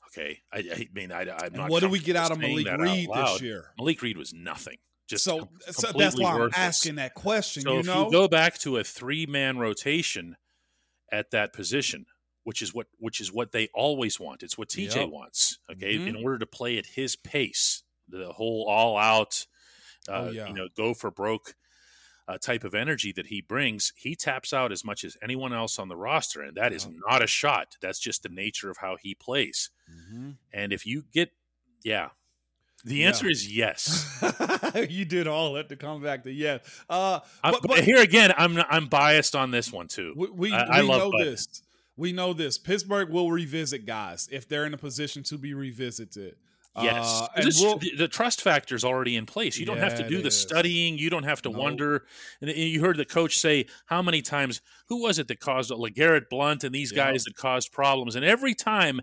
Okay, 0.09 0.41
I, 0.53 0.59
I 0.59 0.89
mean, 0.93 1.13
I, 1.13 1.23
I'm 1.23 1.29
And 1.47 1.55
not. 1.55 1.71
what 1.71 1.81
do 1.83 1.89
we 1.89 2.01
get 2.01 2.17
out 2.17 2.33
of 2.33 2.39
Malik 2.39 2.67
Reed 2.79 3.09
this 3.15 3.43
year? 3.43 3.67
Malik 3.79 4.03
Reed 4.03 4.17
was 4.17 4.33
nothing. 4.33 4.79
Just 5.09 5.25
so, 5.25 5.39
com- 5.41 5.49
so 5.71 5.93
that's 5.97 6.19
why 6.19 6.33
I'm 6.39 6.51
asking 6.55 6.97
that 6.97 7.15
question. 7.15 7.63
So 7.63 7.75
you 7.75 7.79
if 7.81 7.87
know, 7.87 8.07
you 8.07 8.11
go 8.13 8.29
back 8.29 8.59
to 8.59 8.77
a 8.79 8.85
three 8.85 9.27
man 9.27 9.59
rotation 9.59 10.37
at 11.13 11.31
that 11.33 11.53
position, 11.53 12.07
which 12.45 12.63
is 12.63 12.73
what 12.75 12.87
which 12.99 13.21
is 13.21 13.33
what 13.33 13.53
they 13.53 13.69
always 13.75 14.19
want. 14.21 14.43
It's 14.43 14.57
what 14.59 14.69
TJ 14.69 14.95
Yep. 14.97 15.09
wants. 15.11 15.59
Okay, 15.71 15.95
Mhm. 15.97 16.09
in 16.09 16.17
order 16.17 16.39
to 16.39 16.47
play 16.47 16.79
at 16.79 16.87
his 16.87 17.15
pace, 17.17 17.83
the 18.09 18.33
whole 18.33 18.67
all 18.69 18.97
out, 18.97 19.47
uh, 20.09 20.13
Oh, 20.13 20.31
yeah. 20.31 20.49
you 20.49 20.55
know, 20.55 20.69
go 20.77 20.95
for 20.95 21.11
broke. 21.11 21.55
Uh, 22.31 22.39
type 22.39 22.63
of 22.63 22.75
energy 22.77 23.11
that 23.11 23.27
he 23.27 23.41
brings, 23.41 23.93
he 23.97 24.15
taps 24.15 24.53
out 24.53 24.71
as 24.71 24.85
much 24.85 25.03
as 25.03 25.17
anyone 25.21 25.53
else 25.53 25.81
on 25.81 25.89
the 25.89 25.97
roster, 25.97 26.43
and 26.43 26.57
that 26.57 26.73
is 26.73 26.87
not 27.09 27.21
a 27.23 27.27
shot. 27.27 27.77
That's 27.83 27.99
just 27.99 28.23
the 28.23 28.29
nature 28.29 28.71
of 28.71 28.77
how 28.77 28.97
he 29.03 29.15
plays. 29.17 29.71
Mhm. 29.91 30.37
And 30.53 30.73
if 30.73 30.87
you 30.87 31.05
get, 31.13 31.33
yeah, 31.83 32.11
the 32.85 32.97
Yeah. 32.99 33.09
answer 33.09 33.29
is 33.29 33.53
yes. 33.55 34.07
you 34.89 35.05
did 35.05 35.27
all 35.27 35.55
that 35.55 35.69
to 35.71 35.77
come 35.77 36.03
back 36.03 36.23
to 36.23 36.31
yes. 36.31 36.61
Uh, 36.89 37.19
but, 37.43 37.63
but, 37.63 37.83
here 37.85 38.01
again, 38.01 38.33
I'm 38.37 38.57
I'm 38.71 38.87
biased 38.87 39.35
on 39.35 39.51
this 39.51 39.73
one 39.73 39.89
too. 39.89 40.15
we 40.17 40.31
we, 40.31 40.53
I- 40.55 40.79
I 40.79 40.81
love 40.83 41.01
know 41.01 41.11
Bud. 41.11 41.27
this. 41.27 41.63
We 41.97 42.13
know 42.13 42.33
this. 42.33 42.57
Pittsburgh 42.59 43.11
will 43.11 43.31
revisit 43.33 43.87
guys 43.87 44.29
if 44.31 44.47
they're 44.49 44.65
in 44.67 44.73
a 44.73 44.79
position 44.79 45.23
to 45.25 45.37
be 45.37 45.53
revisited. 45.53 46.37
Yes, 46.81 47.07
Uh, 47.23 47.29
it's- 47.39 47.61
we'll, 47.61 47.79
the, 47.79 47.95
the 47.97 48.09
trust 48.09 48.41
factor 48.43 48.75
is 48.77 48.85
already 48.85 49.17
in 49.17 49.27
place. 49.27 49.59
You 49.59 49.67
don't 49.67 49.79
have 49.79 49.97
to 49.97 50.09
do 50.09 50.23
the 50.23 50.29
is. 50.29 50.41
studying. 50.41 50.99
You 50.99 51.11
don't 51.11 51.25
have 51.25 51.43
to 51.43 51.49
Nope. 51.51 51.59
wonder. 51.59 52.07
And 52.41 52.51
you 52.51 52.81
heard 52.81 52.97
the 52.97 53.05
coach 53.05 53.39
say 53.39 53.67
how 53.87 54.03
many 54.03 54.23
times 54.23 54.61
who 54.89 55.03
was 55.03 55.19
it 55.19 55.27
that 55.29 55.41
caused 55.41 55.71
like 55.71 55.95
Garrett 55.95 56.31
Blount 56.31 56.63
and 56.65 56.75
these 56.75 56.93
Yeah. 56.93 57.11
guys 57.11 57.25
that 57.25 57.35
caused 57.37 57.73
problems. 57.73 58.15
And 58.15 58.25
every 58.25 58.55
time 58.55 59.01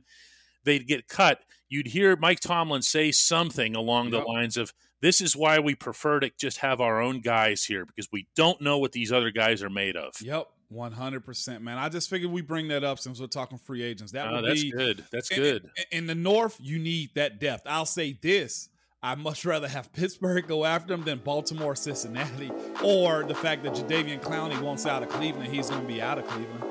they'd 0.64 0.88
get 0.88 1.08
cut, 1.10 1.42
you'd 1.70 1.88
hear 1.88 2.16
Mike 2.16 2.40
Tomlin 2.40 2.82
say 2.82 3.12
something 3.12 3.76
along 3.76 4.12
the 4.12 4.20
lines 4.20 4.56
of, 4.56 4.74
"This 5.02 5.20
is 5.20 5.36
why 5.36 5.60
we 5.60 5.76
prefer 5.76 6.22
to 6.22 6.32
just 6.40 6.60
have 6.60 6.80
our 6.80 7.02
own 7.02 7.20
guys 7.20 7.66
here 7.66 7.86
because 7.86 8.08
we 8.12 8.28
don't 8.36 8.62
know 8.62 8.78
what 8.78 8.94
these 8.94 9.12
other 9.12 9.30
guys 9.32 9.62
are 9.62 9.70
made 9.70 9.98
of." 9.98 10.14
yep, 10.22 10.48
one 10.70 10.92
hundred 10.92 11.26
percent, 11.26 11.64
man. 11.64 11.78
I 11.78 11.90
just 11.90 12.10
figured 12.10 12.32
we 12.32 12.42
bring 12.42 12.68
that 12.70 12.84
up 12.84 13.00
since 13.00 13.20
we're 13.20 13.28
talking 13.28 13.58
free 13.58 13.84
agents. 13.84 14.12
That 14.12 14.28
Uh, 14.28 14.42
would 14.42 14.46
that's 14.50 14.62
be 14.64 14.72
good. 14.72 15.06
That's 15.12 15.32
in- 15.32 15.38
good. 15.38 15.70
In, 15.92 16.00
in 16.00 16.08
the 16.08 16.16
North, 16.16 16.58
you 16.62 16.78
need 16.80 17.12
that 17.16 17.40
depth. 17.40 17.64
I'll 17.66 17.86
say 17.86 18.18
this. 18.22 18.70
I'd 19.04 19.20
much 19.20 19.46
rather 19.46 19.68
have 19.68 19.94
Pittsburgh 19.94 20.48
go 20.48 20.66
after 20.66 20.94
him 20.94 21.04
than 21.04 21.20
Baltimore, 21.20 21.76
Cincinnati, 21.76 22.52
or 22.84 23.24
the 23.24 23.36
fact 23.36 23.64
that 23.64 23.74
Jadeveon 23.74 24.22
Clowney 24.22 24.60
wants 24.60 24.86
out 24.86 25.04
of 25.04 25.10
Cleveland. 25.10 25.54
He's 25.54 25.70
going 25.70 25.82
to 25.84 25.88
be 25.88 26.02
out 26.02 26.18
of 26.18 26.28
Cleveland. 26.28 26.64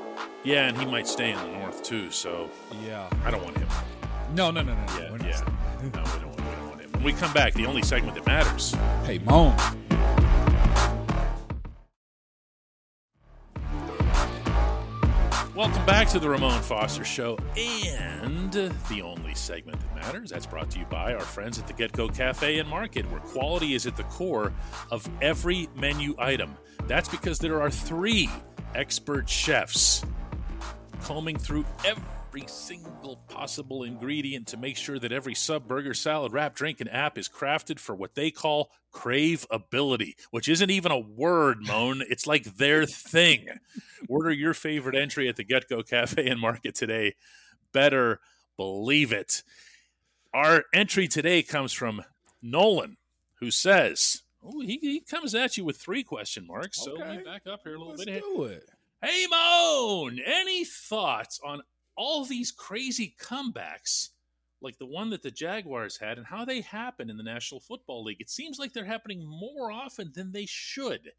Yeah, 0.43 0.67
and 0.67 0.77
he 0.77 0.85
might 0.85 1.07
stay 1.07 1.31
in 1.31 1.37
the 1.39 1.47
North 1.59 1.83
too. 1.83 2.11
So 2.11 2.49
Yeah. 2.85 3.09
I 3.25 3.31
don't 3.31 3.43
want 3.43 3.57
him. 3.57 3.67
No, 4.35 4.51
no, 4.51 4.61
no, 4.61 4.73
no. 4.75 4.85
no. 4.85 4.93
Yeah, 4.99 5.27
yeah. 5.29 5.41
No, 5.81 5.83
we 5.83 5.89
don't, 5.89 6.13
we 6.13 6.19
don't 6.19 6.69
want 6.69 6.81
him. 6.81 6.91
When 6.91 7.03
we 7.03 7.13
come 7.13 7.31
back, 7.33 7.53
the 7.53 7.65
only 7.65 7.81
segment 7.81 8.15
that 8.15 8.25
matters. 8.25 8.75
Hey, 9.05 9.19
Moan. 9.19 9.55
Welcome 15.57 15.87
back 15.87 16.07
to 16.09 16.19
the 16.19 16.29
Ramon 16.29 16.61
Foster 16.61 17.03
Show 17.03 17.35
and 17.57 18.53
the 18.53 19.01
only 19.03 19.33
segment 19.33 19.79
that 19.79 19.95
matters. 19.95 20.29
That's 20.29 20.45
brought 20.45 20.69
to 20.69 20.79
you 20.79 20.85
by 20.85 21.15
our 21.15 21.19
friends 21.19 21.57
at 21.57 21.65
the 21.65 21.73
Get 21.73 21.93
Go 21.93 22.07
Cafe 22.07 22.59
and 22.59 22.69
Market, 22.69 23.09
where 23.09 23.21
quality 23.21 23.73
is 23.73 23.87
at 23.87 23.97
the 23.97 24.03
core 24.03 24.53
of 24.91 25.09
every 25.19 25.67
menu 25.75 26.13
item. 26.19 26.55
That's 26.85 27.09
because 27.09 27.39
there 27.39 27.59
are 27.59 27.71
three 27.71 28.29
expert 28.75 29.27
chefs 29.27 30.05
combing 31.01 31.39
through 31.39 31.65
every 31.83 32.03
single 32.47 33.17
possible 33.27 33.83
ingredient 33.83 34.47
to 34.47 34.57
make 34.57 34.77
sure 34.77 34.99
that 34.99 35.11
every 35.11 35.33
sub, 35.33 35.67
burger, 35.67 35.93
salad, 35.93 36.33
wrap, 36.33 36.55
drink, 36.55 36.79
and 36.79 36.91
app 36.91 37.17
is 37.17 37.27
crafted 37.27 37.79
for 37.79 37.95
what 37.95 38.15
they 38.15 38.31
call 38.31 38.69
craveability, 38.93 40.13
which 40.31 40.47
isn't 40.49 40.69
even 40.69 40.91
a 40.91 40.99
word, 40.99 41.57
Moan. 41.61 42.03
It's 42.09 42.27
like 42.27 42.43
their 42.43 42.85
thing. 42.85 43.47
Order 44.07 44.31
your 44.31 44.53
favorite 44.53 44.95
entry 44.95 45.27
at 45.27 45.35
the 45.35 45.43
Get 45.43 45.69
Go 45.69 45.81
Cafe 45.83 46.27
and 46.27 46.39
Market 46.39 46.75
today. 46.75 47.15
Better 47.71 48.19
believe 48.55 49.11
it. 49.11 49.43
Our 50.33 50.65
entry 50.73 51.07
today 51.07 51.41
comes 51.43 51.73
from 51.73 52.03
Nolan, 52.41 52.97
who 53.39 53.51
says, 53.51 54.21
Oh, 54.43 54.61
he, 54.61 54.77
he 54.81 54.99
comes 55.01 55.33
at 55.35 55.57
you 55.57 55.65
with 55.65 55.77
three 55.77 56.03
question 56.03 56.45
marks. 56.45 56.83
So 56.83 56.93
let 56.93 57.17
me 57.17 57.23
back 57.23 57.47
up 57.47 57.61
here 57.63 57.75
a 57.75 57.77
little 57.77 57.93
Let's 57.93 58.05
bit. 58.05 58.21
do 58.21 58.43
it. 58.43 58.63
Hey, 59.03 59.25
Moan, 59.29 60.19
any 60.25 60.63
thoughts 60.63 61.39
on 61.43 61.61
all 61.97 62.23
these 62.25 62.51
crazy 62.51 63.15
comebacks 63.19 64.09
like 64.61 64.77
the 64.79 64.85
one 64.85 65.09
that 65.11 65.21
the 65.21 65.31
Jaguars 65.31 65.97
had 65.97 66.17
and 66.17 66.25
how 66.27 66.45
they 66.45 66.61
happen 66.61 67.09
in 67.09 67.17
the 67.17 67.23
National 67.23 67.59
Football 67.59 68.03
League? 68.03 68.21
It 68.21 68.29
seems 68.29 68.57
like 68.59 68.73
they're 68.73 68.85
happening 68.85 69.23
more 69.27 69.71
often 69.71 70.11
than 70.15 70.31
they 70.31 70.45
should. 70.47 71.11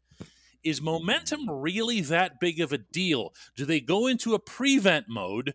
Is 0.63 0.81
momentum 0.81 1.49
really 1.49 2.01
that 2.01 2.39
big 2.39 2.59
of 2.59 2.73
a 2.73 2.77
deal? 2.77 3.33
Do 3.55 3.63
they 3.65 3.79
go 3.79 4.07
into 4.07 4.33
a 4.33 4.39
prevent 4.39 5.05
mode 5.07 5.53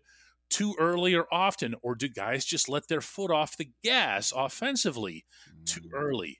too 0.49 0.75
early 0.79 1.13
or 1.15 1.27
often, 1.31 1.75
or 1.83 1.95
do 1.95 2.07
guys 2.07 2.45
just 2.45 2.69
let 2.69 2.87
their 2.87 3.01
foot 3.01 3.29
off 3.31 3.57
the 3.57 3.69
gas 3.83 4.31
offensively 4.35 5.25
too 5.65 5.81
Mm. 5.81 5.89
early? 5.93 6.39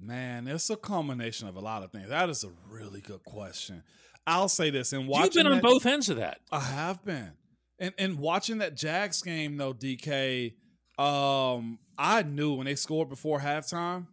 Man, 0.00 0.46
it's 0.48 0.68
a 0.70 0.76
combination 0.76 1.48
of 1.48 1.56
a 1.56 1.60
lot 1.60 1.82
of 1.82 1.92
things. 1.92 2.08
That 2.08 2.28
is 2.28 2.44
a 2.44 2.50
really 2.68 3.00
good 3.00 3.24
question. 3.24 3.82
I'll 4.26 4.48
say 4.48 4.70
this 4.70 4.92
and 4.92 5.08
You've 5.08 5.32
been 5.32 5.46
on 5.46 5.52
that- 5.56 5.62
both 5.62 5.86
ends 5.86 6.08
of 6.08 6.16
that. 6.16 6.40
I 6.50 6.60
have 6.60 7.04
been. 7.04 7.32
And 7.78 7.92
and 7.98 8.18
watching 8.18 8.58
that 8.58 8.76
Jags 8.76 9.22
game 9.22 9.56
though, 9.56 9.74
DK, 9.74 10.54
um, 10.98 11.78
I 11.98 12.22
knew 12.22 12.54
when 12.54 12.66
they 12.66 12.74
scored 12.76 13.08
before 13.08 13.40
halftime, 13.40 14.06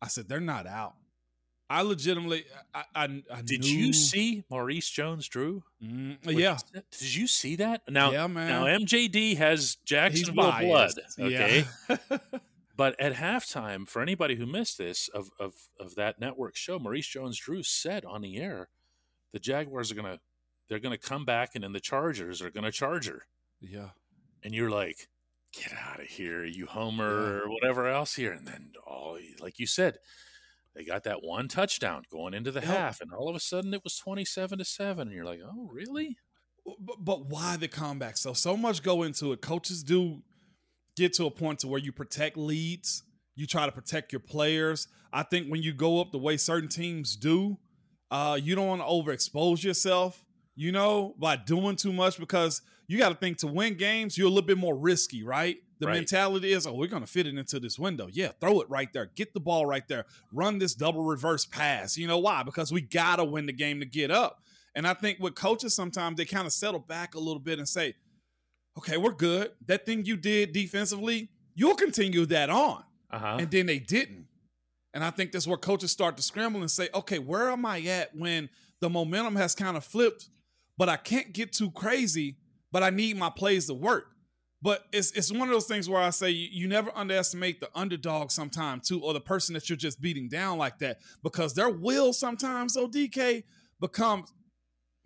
I 0.00 0.08
said 0.08 0.28
they're 0.28 0.40
not 0.40 0.66
out. 0.66 0.94
I 1.68 1.82
legitimately, 1.82 2.46
I, 2.74 2.82
I, 2.96 3.22
I 3.32 3.42
Did 3.42 3.60
knew- 3.60 3.68
you 3.70 3.92
see 3.92 4.42
Maurice 4.50 4.90
Jones-Drew? 4.90 5.62
Mm, 5.80 6.16
yeah? 6.36 6.58
Did 6.98 7.14
you 7.14 7.28
see 7.28 7.54
that? 7.56 7.82
Now, 7.88 8.10
yeah, 8.10 8.26
man. 8.26 8.48
now 8.48 8.64
MJD 8.64 9.36
has 9.36 9.76
Jacksonville 9.84 10.52
blood. 10.60 10.92
Okay. 11.18 11.64
Yeah. 11.88 12.18
But 12.76 12.98
at 12.98 13.12
halftime, 13.12 13.86
for 13.86 14.00
anybody 14.00 14.36
who 14.36 14.46
missed 14.46 14.78
this 14.78 15.08
of, 15.08 15.28
of, 15.38 15.52
of 15.78 15.96
that 15.96 16.18
network 16.18 16.56
show, 16.56 16.78
Maurice 16.78 17.08
Jones-Drew 17.08 17.62
said 17.62 18.06
on 18.06 18.22
the 18.22 18.38
air, 18.38 18.70
the 19.34 19.38
Jaguars 19.38 19.92
are 19.92 19.94
gonna 19.94 20.18
they're 20.70 20.78
gonna 20.78 20.96
come 20.96 21.26
back 21.26 21.50
and 21.54 21.62
then 21.62 21.72
the 21.72 21.80
Chargers 21.80 22.40
are 22.40 22.50
gonna 22.50 22.72
charge 22.72 23.08
her. 23.08 23.24
yeah. 23.60 23.90
And 24.42 24.54
you're 24.54 24.70
like, 24.70 25.08
get 25.52 25.74
out 25.74 26.00
of 26.00 26.06
here, 26.06 26.46
you 26.46 26.64
homer 26.64 27.42
or 27.42 27.50
whatever 27.50 27.86
else 27.86 28.14
here. 28.14 28.32
And 28.32 28.46
then 28.46 28.72
oh 28.88 29.18
like 29.42 29.58
you 29.58 29.66
said, 29.66 29.98
they 30.74 30.84
got 30.84 31.04
that 31.04 31.22
one 31.22 31.48
touchdown 31.48 32.04
going 32.10 32.32
into 32.32 32.52
the 32.52 32.60
half, 32.60 33.00
and 33.00 33.12
all 33.12 33.28
of 33.28 33.34
a 33.36 33.40
sudden 33.40 33.74
it 33.74 33.82
was 33.84 33.98
twenty-seven 33.98 34.58
to 34.58 34.64
seven, 34.64 35.08
and 35.08 35.16
you're 35.16 35.24
like, 35.26 35.40
oh, 35.44 35.68
really? 35.70 36.16
But, 36.64 37.04
but 37.04 37.26
why 37.26 37.56
the 37.56 37.68
comeback? 37.68 38.16
So 38.16 38.32
so 38.32 38.56
much 38.56 38.82
go 38.82 39.02
into 39.02 39.32
it. 39.32 39.42
Coaches 39.42 39.82
do 39.82 40.22
get 40.96 41.12
to 41.14 41.26
a 41.26 41.30
point 41.30 41.58
to 41.60 41.68
where 41.68 41.80
you 41.80 41.90
protect 41.92 42.36
leads, 42.36 43.02
you 43.34 43.46
try 43.46 43.66
to 43.66 43.72
protect 43.72 44.12
your 44.12 44.20
players. 44.20 44.86
I 45.12 45.24
think 45.24 45.48
when 45.48 45.62
you 45.62 45.72
go 45.72 46.00
up 46.00 46.12
the 46.12 46.18
way 46.18 46.36
certain 46.36 46.68
teams 46.68 47.16
do, 47.16 47.58
uh, 48.10 48.38
you 48.40 48.54
don't 48.54 48.68
want 48.68 48.80
to 48.80 48.86
overexpose 48.86 49.64
yourself, 49.64 50.24
you 50.60 50.72
know, 50.72 51.14
by 51.18 51.36
doing 51.36 51.74
too 51.74 51.90
much 51.90 52.18
because 52.18 52.60
you 52.86 52.98
got 52.98 53.08
to 53.08 53.14
think 53.14 53.38
to 53.38 53.46
win 53.46 53.78
games, 53.78 54.18
you're 54.18 54.26
a 54.26 54.30
little 54.30 54.46
bit 54.46 54.58
more 54.58 54.76
risky, 54.76 55.22
right? 55.22 55.56
The 55.78 55.86
right. 55.86 55.94
mentality 55.94 56.52
is, 56.52 56.66
oh, 56.66 56.74
we're 56.74 56.86
going 56.86 57.00
to 57.00 57.08
fit 57.08 57.26
it 57.26 57.34
into 57.34 57.58
this 57.58 57.78
window. 57.78 58.08
Yeah, 58.12 58.32
throw 58.42 58.60
it 58.60 58.68
right 58.68 58.92
there. 58.92 59.06
Get 59.06 59.32
the 59.32 59.40
ball 59.40 59.64
right 59.64 59.88
there. 59.88 60.04
Run 60.30 60.58
this 60.58 60.74
double 60.74 61.02
reverse 61.02 61.46
pass. 61.46 61.96
You 61.96 62.06
know 62.06 62.18
why? 62.18 62.42
Because 62.42 62.70
we 62.70 62.82
got 62.82 63.16
to 63.16 63.24
win 63.24 63.46
the 63.46 63.54
game 63.54 63.80
to 63.80 63.86
get 63.86 64.10
up. 64.10 64.42
And 64.74 64.86
I 64.86 64.92
think 64.92 65.18
with 65.18 65.34
coaches, 65.34 65.72
sometimes 65.72 66.18
they 66.18 66.26
kind 66.26 66.46
of 66.46 66.52
settle 66.52 66.80
back 66.80 67.14
a 67.14 67.18
little 67.18 67.40
bit 67.40 67.58
and 67.58 67.66
say, 67.66 67.94
okay, 68.76 68.98
we're 68.98 69.12
good. 69.12 69.52
That 69.64 69.86
thing 69.86 70.04
you 70.04 70.18
did 70.18 70.52
defensively, 70.52 71.30
you'll 71.54 71.74
continue 71.74 72.26
that 72.26 72.50
on. 72.50 72.84
Uh-huh. 73.10 73.38
And 73.40 73.50
then 73.50 73.64
they 73.64 73.78
didn't. 73.78 74.26
And 74.92 75.02
I 75.02 75.10
think 75.10 75.32
that's 75.32 75.46
where 75.46 75.56
coaches 75.56 75.90
start 75.90 76.18
to 76.18 76.22
scramble 76.22 76.60
and 76.60 76.70
say, 76.70 76.90
okay, 76.94 77.18
where 77.18 77.50
am 77.50 77.64
I 77.64 77.80
at 77.80 78.14
when 78.14 78.50
the 78.82 78.90
momentum 78.90 79.36
has 79.36 79.54
kind 79.54 79.78
of 79.78 79.84
flipped, 79.84 80.28
but 80.80 80.88
I 80.88 80.96
can't 80.96 81.34
get 81.34 81.52
too 81.52 81.70
crazy, 81.72 82.38
but 82.72 82.82
I 82.82 82.88
need 82.88 83.18
my 83.18 83.28
plays 83.28 83.66
to 83.66 83.74
work. 83.74 84.06
But 84.62 84.86
it's 84.94 85.10
it's 85.10 85.30
one 85.30 85.42
of 85.42 85.50
those 85.50 85.66
things 85.66 85.90
where 85.90 86.00
I 86.00 86.08
say 86.08 86.30
you, 86.30 86.48
you 86.50 86.68
never 86.68 86.90
underestimate 86.96 87.60
the 87.60 87.68
underdog 87.74 88.30
sometimes 88.30 88.88
too, 88.88 88.98
or 89.02 89.12
the 89.12 89.20
person 89.20 89.52
that 89.52 89.68
you're 89.68 89.76
just 89.76 90.00
beating 90.00 90.30
down 90.30 90.56
like 90.56 90.78
that, 90.78 91.00
because 91.22 91.52
their 91.52 91.68
will 91.68 92.14
sometimes, 92.14 92.72
so 92.72 92.88
DK, 92.88 93.42
becomes 93.78 94.32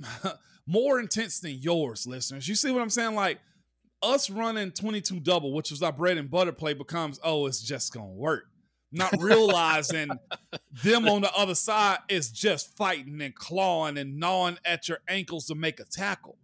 more 0.68 1.00
intense 1.00 1.40
than 1.40 1.58
yours, 1.60 2.06
listeners. 2.06 2.48
You 2.48 2.54
see 2.54 2.70
what 2.70 2.80
I'm 2.80 2.88
saying? 2.88 3.16
Like 3.16 3.40
us 4.00 4.30
running 4.30 4.70
22 4.70 5.18
double, 5.18 5.52
which 5.52 5.72
was 5.72 5.82
our 5.82 5.92
bread 5.92 6.18
and 6.18 6.30
butter 6.30 6.52
play, 6.52 6.74
becomes, 6.74 7.18
oh, 7.24 7.46
it's 7.46 7.60
just 7.60 7.92
gonna 7.92 8.06
work. 8.06 8.44
Not 8.94 9.20
realizing 9.20 10.10
them 10.84 11.08
on 11.08 11.22
the 11.22 11.32
other 11.34 11.54
side 11.54 11.98
is 12.08 12.30
just 12.30 12.76
fighting 12.76 13.20
and 13.20 13.34
clawing 13.34 13.98
and 13.98 14.18
gnawing 14.18 14.58
at 14.64 14.88
your 14.88 14.98
ankles 15.08 15.46
to 15.46 15.54
make 15.54 15.80
a 15.80 15.84
tackle. 15.84 16.38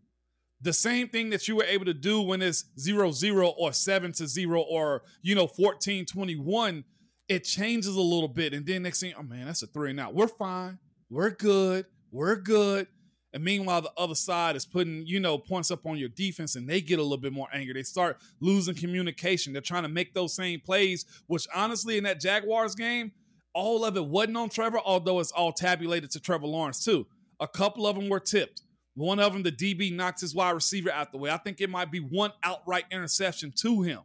The 0.60 0.72
same 0.72 1.08
thing 1.08 1.30
that 1.30 1.48
you 1.48 1.56
were 1.56 1.64
able 1.64 1.86
to 1.86 1.94
do 1.94 2.20
when 2.20 2.42
it's 2.42 2.64
zero 2.78 3.12
zero 3.12 3.48
or 3.48 3.72
seven 3.72 4.12
to 4.12 4.26
zero 4.26 4.60
or 4.60 5.02
you 5.22 5.34
know 5.34 5.46
14 5.46 6.04
21, 6.04 6.84
it 7.28 7.44
changes 7.44 7.96
a 7.96 8.00
little 8.00 8.28
bit. 8.28 8.52
And 8.52 8.66
then 8.66 8.82
next 8.82 9.00
thing, 9.00 9.14
oh 9.16 9.22
man, 9.22 9.46
that's 9.46 9.62
a 9.62 9.66
three 9.68 9.92
now. 9.92 10.10
We're 10.10 10.28
fine. 10.28 10.78
We're 11.08 11.30
good. 11.30 11.86
We're 12.10 12.36
good. 12.36 12.88
And 13.32 13.44
meanwhile, 13.44 13.80
the 13.80 13.92
other 13.96 14.14
side 14.14 14.56
is 14.56 14.66
putting, 14.66 15.06
you 15.06 15.20
know, 15.20 15.38
points 15.38 15.70
up 15.70 15.86
on 15.86 15.96
your 15.96 16.08
defense 16.08 16.56
and 16.56 16.68
they 16.68 16.80
get 16.80 16.98
a 16.98 17.02
little 17.02 17.16
bit 17.16 17.32
more 17.32 17.48
angry. 17.52 17.74
They 17.74 17.84
start 17.84 18.18
losing 18.40 18.74
communication. 18.74 19.52
They're 19.52 19.62
trying 19.62 19.84
to 19.84 19.88
make 19.88 20.14
those 20.14 20.34
same 20.34 20.60
plays, 20.60 21.04
which 21.28 21.46
honestly, 21.54 21.96
in 21.96 22.04
that 22.04 22.20
Jaguars 22.20 22.74
game, 22.74 23.12
all 23.54 23.84
of 23.84 23.96
it 23.96 24.04
wasn't 24.04 24.36
on 24.36 24.48
Trevor, 24.48 24.80
although 24.84 25.20
it's 25.20 25.32
all 25.32 25.52
tabulated 25.52 26.10
to 26.12 26.20
Trevor 26.20 26.46
Lawrence, 26.46 26.84
too. 26.84 27.06
A 27.38 27.48
couple 27.48 27.86
of 27.86 27.96
them 27.96 28.08
were 28.08 28.20
tipped. 28.20 28.62
One 28.94 29.20
of 29.20 29.32
them, 29.32 29.42
the 29.42 29.52
DB 29.52 29.94
knocks 29.94 30.20
his 30.20 30.34
wide 30.34 30.50
receiver 30.50 30.90
out 30.90 31.12
the 31.12 31.18
way. 31.18 31.30
I 31.30 31.36
think 31.36 31.60
it 31.60 31.70
might 31.70 31.90
be 31.90 32.00
one 32.00 32.32
outright 32.42 32.84
interception 32.90 33.52
to 33.56 33.82
him. 33.82 34.00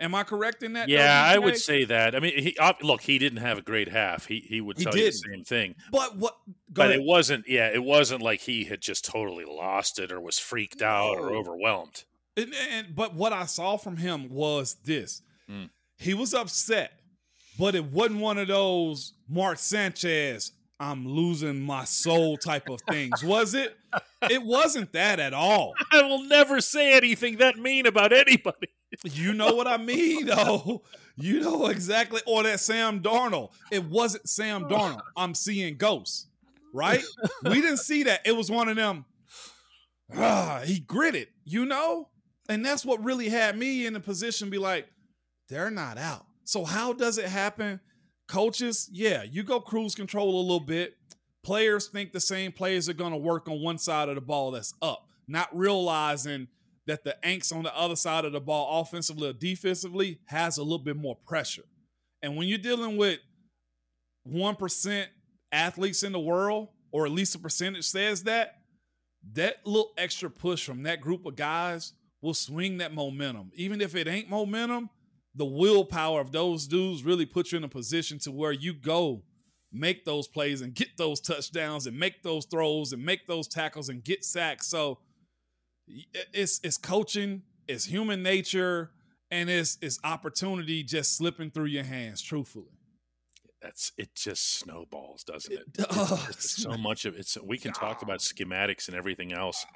Am 0.00 0.14
I 0.14 0.22
correct 0.22 0.62
in 0.62 0.74
that? 0.74 0.88
Yeah, 0.88 1.22
I 1.24 1.38
would 1.38 1.56
say 1.56 1.84
that. 1.84 2.14
I 2.14 2.20
mean, 2.20 2.38
he, 2.38 2.56
look, 2.82 3.00
he 3.00 3.18
didn't 3.18 3.40
have 3.40 3.58
a 3.58 3.62
great 3.62 3.88
half. 3.88 4.26
He 4.26 4.38
he 4.40 4.60
would 4.60 4.76
tell 4.76 4.92
he 4.92 5.00
you 5.00 5.06
the 5.06 5.12
same 5.12 5.44
thing. 5.44 5.74
But 5.90 6.16
what? 6.16 6.36
but 6.70 6.86
ahead. 6.86 7.00
it 7.00 7.04
wasn't. 7.04 7.48
Yeah, 7.48 7.68
it 7.68 7.82
wasn't 7.82 8.22
like 8.22 8.40
he 8.40 8.64
had 8.64 8.80
just 8.80 9.04
totally 9.04 9.44
lost 9.44 9.98
it 9.98 10.12
or 10.12 10.20
was 10.20 10.38
freaked 10.38 10.82
out 10.82 11.16
or 11.18 11.32
overwhelmed. 11.32 12.04
And, 12.36 12.54
and, 12.70 12.94
but 12.94 13.14
what 13.14 13.32
I 13.32 13.46
saw 13.46 13.76
from 13.76 13.96
him 13.96 14.28
was 14.28 14.76
this: 14.84 15.22
mm. 15.50 15.68
he 15.96 16.14
was 16.14 16.32
upset, 16.32 16.92
but 17.58 17.74
it 17.74 17.86
wasn't 17.86 18.20
one 18.20 18.38
of 18.38 18.46
those 18.46 19.14
Mark 19.28 19.58
Sanchez. 19.58 20.52
I'm 20.80 21.08
losing 21.08 21.60
my 21.60 21.84
soul 21.84 22.36
type 22.36 22.68
of 22.68 22.80
things, 22.88 23.24
was 23.24 23.54
it? 23.54 23.76
It 24.28 24.42
wasn't 24.42 24.92
that 24.94 25.20
at 25.20 25.32
all. 25.32 25.74
I 25.92 26.02
will 26.02 26.24
never 26.24 26.60
say 26.60 26.96
anything 26.96 27.36
that 27.36 27.56
mean 27.56 27.86
about 27.86 28.12
anybody. 28.12 28.68
You 29.04 29.32
know 29.32 29.54
what 29.54 29.66
I 29.68 29.76
mean, 29.76 30.26
though. 30.26 30.82
You 31.16 31.40
know 31.40 31.66
exactly. 31.66 32.20
Or 32.26 32.42
that 32.44 32.60
Sam 32.60 33.00
Darnold. 33.00 33.50
It 33.70 33.84
wasn't 33.84 34.28
Sam 34.28 34.64
Darnold. 34.64 35.02
I'm 35.16 35.34
seeing 35.34 35.76
ghosts, 35.76 36.26
right? 36.72 37.02
we 37.44 37.60
didn't 37.60 37.78
see 37.78 38.04
that. 38.04 38.20
It 38.24 38.36
was 38.36 38.50
one 38.50 38.68
of 38.68 38.76
them. 38.76 39.04
Ah, 40.16 40.62
he 40.64 40.80
gritted, 40.80 41.28
you 41.44 41.64
know? 41.64 42.08
And 42.48 42.64
that's 42.64 42.84
what 42.84 43.02
really 43.04 43.28
had 43.28 43.58
me 43.58 43.86
in 43.86 43.94
a 43.94 44.00
position 44.00 44.48
be 44.48 44.58
like, 44.58 44.88
they're 45.48 45.70
not 45.70 45.98
out. 45.98 46.24
So 46.44 46.64
how 46.64 46.92
does 46.92 47.18
it 47.18 47.26
happen? 47.26 47.80
Coaches, 48.26 48.88
yeah, 48.92 49.22
you 49.22 49.42
go 49.42 49.60
cruise 49.60 49.94
control 49.94 50.40
a 50.40 50.42
little 50.42 50.60
bit. 50.60 50.94
Players 51.42 51.88
think 51.88 52.12
the 52.12 52.20
same 52.20 52.52
plays 52.52 52.88
are 52.88 52.94
going 52.94 53.12
to 53.12 53.18
work 53.18 53.48
on 53.48 53.62
one 53.62 53.78
side 53.78 54.08
of 54.08 54.14
the 54.14 54.20
ball 54.20 54.50
that's 54.50 54.74
up, 54.82 55.06
not 55.26 55.48
realizing 55.52 56.48
that 56.88 57.04
the 57.04 57.16
Anks 57.22 57.52
on 57.54 57.62
the 57.62 57.78
other 57.78 57.96
side 57.96 58.24
of 58.24 58.32
the 58.32 58.40
ball, 58.40 58.80
offensively 58.80 59.28
or 59.28 59.32
defensively, 59.34 60.18
has 60.26 60.58
a 60.58 60.62
little 60.62 60.78
bit 60.78 60.96
more 60.96 61.16
pressure. 61.26 61.64
And 62.22 62.36
when 62.36 62.48
you're 62.48 62.58
dealing 62.58 62.96
with 62.96 63.20
1% 64.26 65.06
athletes 65.52 66.02
in 66.02 66.12
the 66.12 66.18
world, 66.18 66.68
or 66.90 67.04
at 67.04 67.12
least 67.12 67.34
a 67.34 67.38
percentage 67.38 67.84
says 67.84 68.24
that, 68.24 68.56
that 69.34 69.66
little 69.66 69.92
extra 69.98 70.30
push 70.30 70.64
from 70.64 70.82
that 70.84 71.00
group 71.00 71.26
of 71.26 71.36
guys 71.36 71.92
will 72.22 72.34
swing 72.34 72.78
that 72.78 72.94
momentum. 72.94 73.50
Even 73.54 73.80
if 73.80 73.94
it 73.94 74.08
ain't 74.08 74.30
momentum, 74.30 74.88
the 75.34 75.44
willpower 75.44 76.20
of 76.20 76.32
those 76.32 76.66
dudes 76.66 77.04
really 77.04 77.26
put 77.26 77.52
you 77.52 77.58
in 77.58 77.64
a 77.64 77.68
position 77.68 78.18
to 78.20 78.32
where 78.32 78.52
you 78.52 78.72
go 78.72 79.22
make 79.70 80.06
those 80.06 80.26
plays 80.26 80.62
and 80.62 80.74
get 80.74 80.96
those 80.96 81.20
touchdowns 81.20 81.86
and 81.86 81.98
make 81.98 82.22
those 82.22 82.46
throws 82.46 82.92
and 82.92 83.04
make 83.04 83.26
those 83.26 83.46
tackles 83.46 83.90
and 83.90 84.02
get 84.02 84.24
sacks. 84.24 84.66
So 84.66 84.98
it's 86.32 86.60
it's 86.62 86.76
coaching, 86.76 87.42
it's 87.66 87.84
human 87.84 88.22
nature, 88.22 88.90
and 89.30 89.50
it's 89.50 89.78
it's 89.82 89.98
opportunity 90.04 90.82
just 90.82 91.16
slipping 91.16 91.50
through 91.50 91.66
your 91.66 91.84
hands. 91.84 92.22
Truthfully, 92.22 92.78
that's 93.62 93.92
it. 93.96 94.14
Just 94.14 94.58
snowballs, 94.58 95.24
doesn't 95.24 95.52
it? 95.52 95.60
it 95.60 95.72
does. 95.74 96.62
So 96.62 96.76
much 96.76 97.04
of 97.04 97.16
it. 97.16 97.36
We 97.44 97.58
can 97.58 97.72
talk 97.72 98.02
about 98.02 98.20
schematics 98.20 98.88
and 98.88 98.96
everything 98.96 99.32
else, 99.32 99.66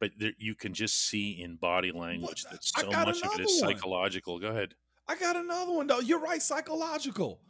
but 0.00 0.10
there, 0.18 0.32
you 0.38 0.54
can 0.54 0.74
just 0.74 1.08
see 1.08 1.40
in 1.42 1.56
body 1.56 1.92
language 1.92 2.44
that 2.50 2.62
so 2.62 2.90
much 2.90 3.22
of 3.22 3.38
it 3.38 3.40
is 3.40 3.58
psychological. 3.58 4.34
One. 4.34 4.42
Go 4.42 4.48
ahead. 4.48 4.74
I 5.08 5.16
got 5.16 5.36
another 5.36 5.72
one 5.72 5.86
though. 5.86 6.00
You're 6.00 6.20
right, 6.20 6.42
psychological. 6.42 7.40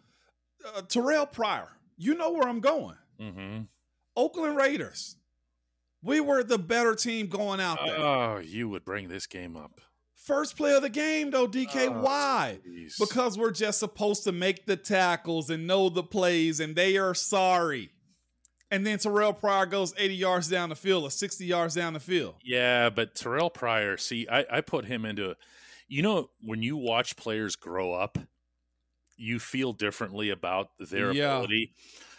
Uh, 0.65 0.83
Terrelle 0.83 1.31
Pryor. 1.31 1.69
You 1.97 2.15
know 2.15 2.31
where 2.31 2.49
I'm 2.49 2.61
going. 2.61 2.97
Mm-hmm. 3.21 3.63
Oakland 4.17 4.57
Raiders. 4.57 5.17
We 6.03 6.21
were 6.21 6.43
the 6.43 6.59
better 6.59 6.95
team 6.95 7.29
going 7.29 7.61
out 7.61 7.79
there. 7.85 7.99
Oh, 7.99 8.39
you 8.39 8.69
would 8.69 8.85
bring 8.85 9.09
this 9.09 9.27
game 9.27 9.57
up. 9.57 9.81
First 10.17 10.57
play 10.57 10.75
of 10.75 10.83
the 10.83 10.89
game, 10.89 11.31
though, 11.31 11.49
DK. 11.49 11.89
Oh, 11.89 12.03
Why? 12.03 12.59
Geez. 12.65 12.97
Because 12.99 13.37
we're 13.37 13.51
just 13.51 13.81
supposed 13.81 14.25
to 14.25 14.33
make 14.33 14.67
the 14.67 14.77
tackles 14.77 15.51
and 15.51 15.67
know 15.67 15.89
the 15.89 16.03
plays, 16.03 16.61
and 16.61 16.77
they 16.77 16.97
are 16.97 17.15
sorry. 17.15 17.91
And 18.71 18.87
then 18.87 18.99
Terrelle 18.99 19.39
Pryor 19.39 19.67
goes 19.67 19.93
80 19.99 20.15
yards 20.15 20.49
down 20.49 20.71
the 20.71 20.77
field 20.77 21.05
or 21.05 21.11
60 21.11 21.45
yards 21.45 21.75
down 21.75 21.93
the 21.93 22.01
field. 22.01 22.37
Yeah, 22.43 22.89
but 22.89 23.15
Terrelle 23.15 23.53
Pryor, 23.53 23.97
see, 23.97 24.27
I, 24.31 24.47
I 24.51 24.61
put 24.61 24.87
him 24.87 25.05
into, 25.05 25.37
you 25.89 26.03
know, 26.03 26.31
when 26.41 26.63
you 26.63 26.77
watch 26.77 27.17
players 27.17 27.55
grow 27.55 27.93
up, 27.93 28.17
you 29.17 29.39
feel 29.39 29.73
differently 29.73 30.31
about 30.31 30.69
their 30.79 31.13
yeah. 31.13 31.37
ability. 31.37 31.75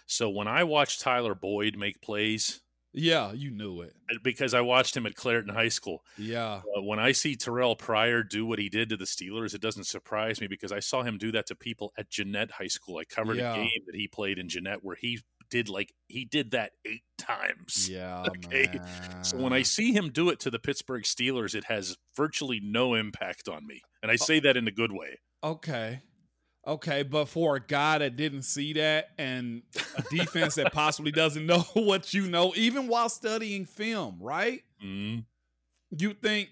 So 0.05 0.29
when 0.29 0.47
I 0.47 0.63
watch 0.63 0.99
Tyler 0.99 1.33
Boyd 1.33 1.77
make 1.77 2.01
plays, 2.01 2.61
yeah, 2.93 3.31
you 3.31 3.49
knew 3.49 3.81
it 3.81 3.93
because 4.21 4.53
I 4.53 4.61
watched 4.61 4.95
him 4.95 5.05
at 5.05 5.15
Clairton 5.15 5.53
High 5.53 5.69
School. 5.69 6.03
Yeah. 6.17 6.61
Uh, 6.77 6.81
when 6.81 6.99
I 6.99 7.11
see 7.11 7.35
Terrelle 7.35 7.77
Pryor 7.77 8.23
do 8.23 8.45
what 8.45 8.59
he 8.59 8.69
did 8.69 8.89
to 8.89 8.97
the 8.97 9.05
Steelers, 9.05 9.55
it 9.55 9.61
doesn't 9.61 9.85
surprise 9.85 10.39
me 10.39 10.47
because 10.47 10.71
I 10.71 10.79
saw 10.79 11.01
him 11.01 11.17
do 11.17 11.31
that 11.31 11.47
to 11.47 11.55
people 11.55 11.91
at 11.97 12.09
Jeannette 12.09 12.51
High 12.51 12.67
School. 12.67 12.97
I 12.97 13.05
covered 13.05 13.37
yeah. 13.37 13.53
a 13.53 13.55
game 13.55 13.81
that 13.87 13.95
he 13.95 14.07
played 14.07 14.37
in 14.37 14.47
Jeannette 14.47 14.83
where 14.83 14.95
he 14.95 15.19
did 15.49 15.69
like 15.69 15.93
he 16.07 16.25
did 16.25 16.51
that 16.51 16.71
eight 16.85 17.03
times. 17.17 17.89
Yeah. 17.89 18.25
Okay. 18.33 18.67
Man. 18.67 19.23
So 19.23 19.37
when 19.37 19.53
I 19.53 19.61
see 19.61 19.93
him 19.93 20.09
do 20.09 20.29
it 20.29 20.39
to 20.41 20.51
the 20.51 20.59
Pittsburgh 20.59 21.03
Steelers, 21.03 21.55
it 21.55 21.65
has 21.65 21.97
virtually 22.15 22.59
no 22.61 22.93
impact 22.93 23.47
on 23.47 23.65
me, 23.65 23.81
and 24.01 24.11
I 24.11 24.15
say 24.15 24.39
that 24.41 24.57
in 24.57 24.67
a 24.67 24.71
good 24.71 24.91
way. 24.91 25.19
Okay. 25.43 26.01
Okay, 26.65 27.03
but 27.03 27.25
for 27.25 27.57
a 27.57 27.59
guy 27.59 27.97
that 27.97 28.15
didn't 28.15 28.43
see 28.43 28.71
that 28.73 29.09
and 29.17 29.63
a 29.97 30.01
defense 30.03 30.55
that 30.55 30.71
possibly 30.71 31.11
doesn't 31.11 31.45
know 31.45 31.59
what 31.73 32.13
you 32.13 32.27
know, 32.27 32.53
even 32.55 32.87
while 32.87 33.09
studying 33.09 33.65
film, 33.65 34.17
right? 34.21 34.63
Mm-hmm. 34.83 35.21
You 35.97 36.13
think 36.13 36.49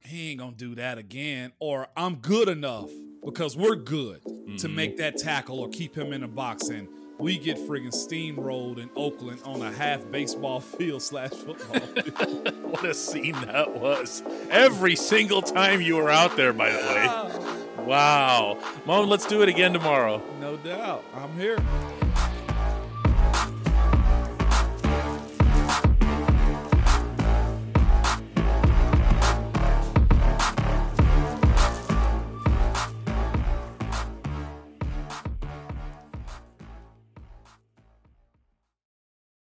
he 0.00 0.30
ain't 0.30 0.40
gonna 0.40 0.52
do 0.52 0.76
that 0.76 0.96
again, 0.96 1.52
or 1.58 1.88
I'm 1.96 2.16
good 2.16 2.48
enough 2.48 2.90
because 3.24 3.56
we're 3.56 3.74
good 3.74 4.22
mm-hmm. 4.22 4.56
to 4.56 4.68
make 4.68 4.96
that 4.98 5.18
tackle 5.18 5.58
or 5.58 5.68
keep 5.68 5.96
him 5.96 6.12
in 6.12 6.22
a 6.22 6.28
box, 6.28 6.68
and 6.68 6.88
we 7.18 7.36
get 7.36 7.58
friggin' 7.58 7.88
steamrolled 7.88 8.78
in 8.78 8.88
Oakland 8.94 9.40
on 9.44 9.60
a 9.60 9.72
half 9.72 10.08
baseball 10.12 10.60
field 10.78 11.02
slash 11.02 11.30
football. 11.30 11.80
Field. 12.02 12.62
what 12.62 12.84
a 12.84 12.94
scene 12.94 13.32
that 13.32 13.74
was! 13.74 14.22
Every 14.50 14.94
single 14.94 15.42
time 15.42 15.80
you 15.80 15.96
were 15.96 16.10
out 16.10 16.36
there, 16.36 16.52
by 16.52 16.70
the 16.70 16.78
way. 16.78 17.47
Wow. 17.88 18.58
Mom, 18.84 19.08
let's 19.08 19.24
do 19.24 19.40
it 19.40 19.48
again 19.48 19.72
tomorrow. 19.72 20.20
No 20.42 20.58
doubt. 20.58 21.04
I'm 21.14 21.32
here. 21.38 21.56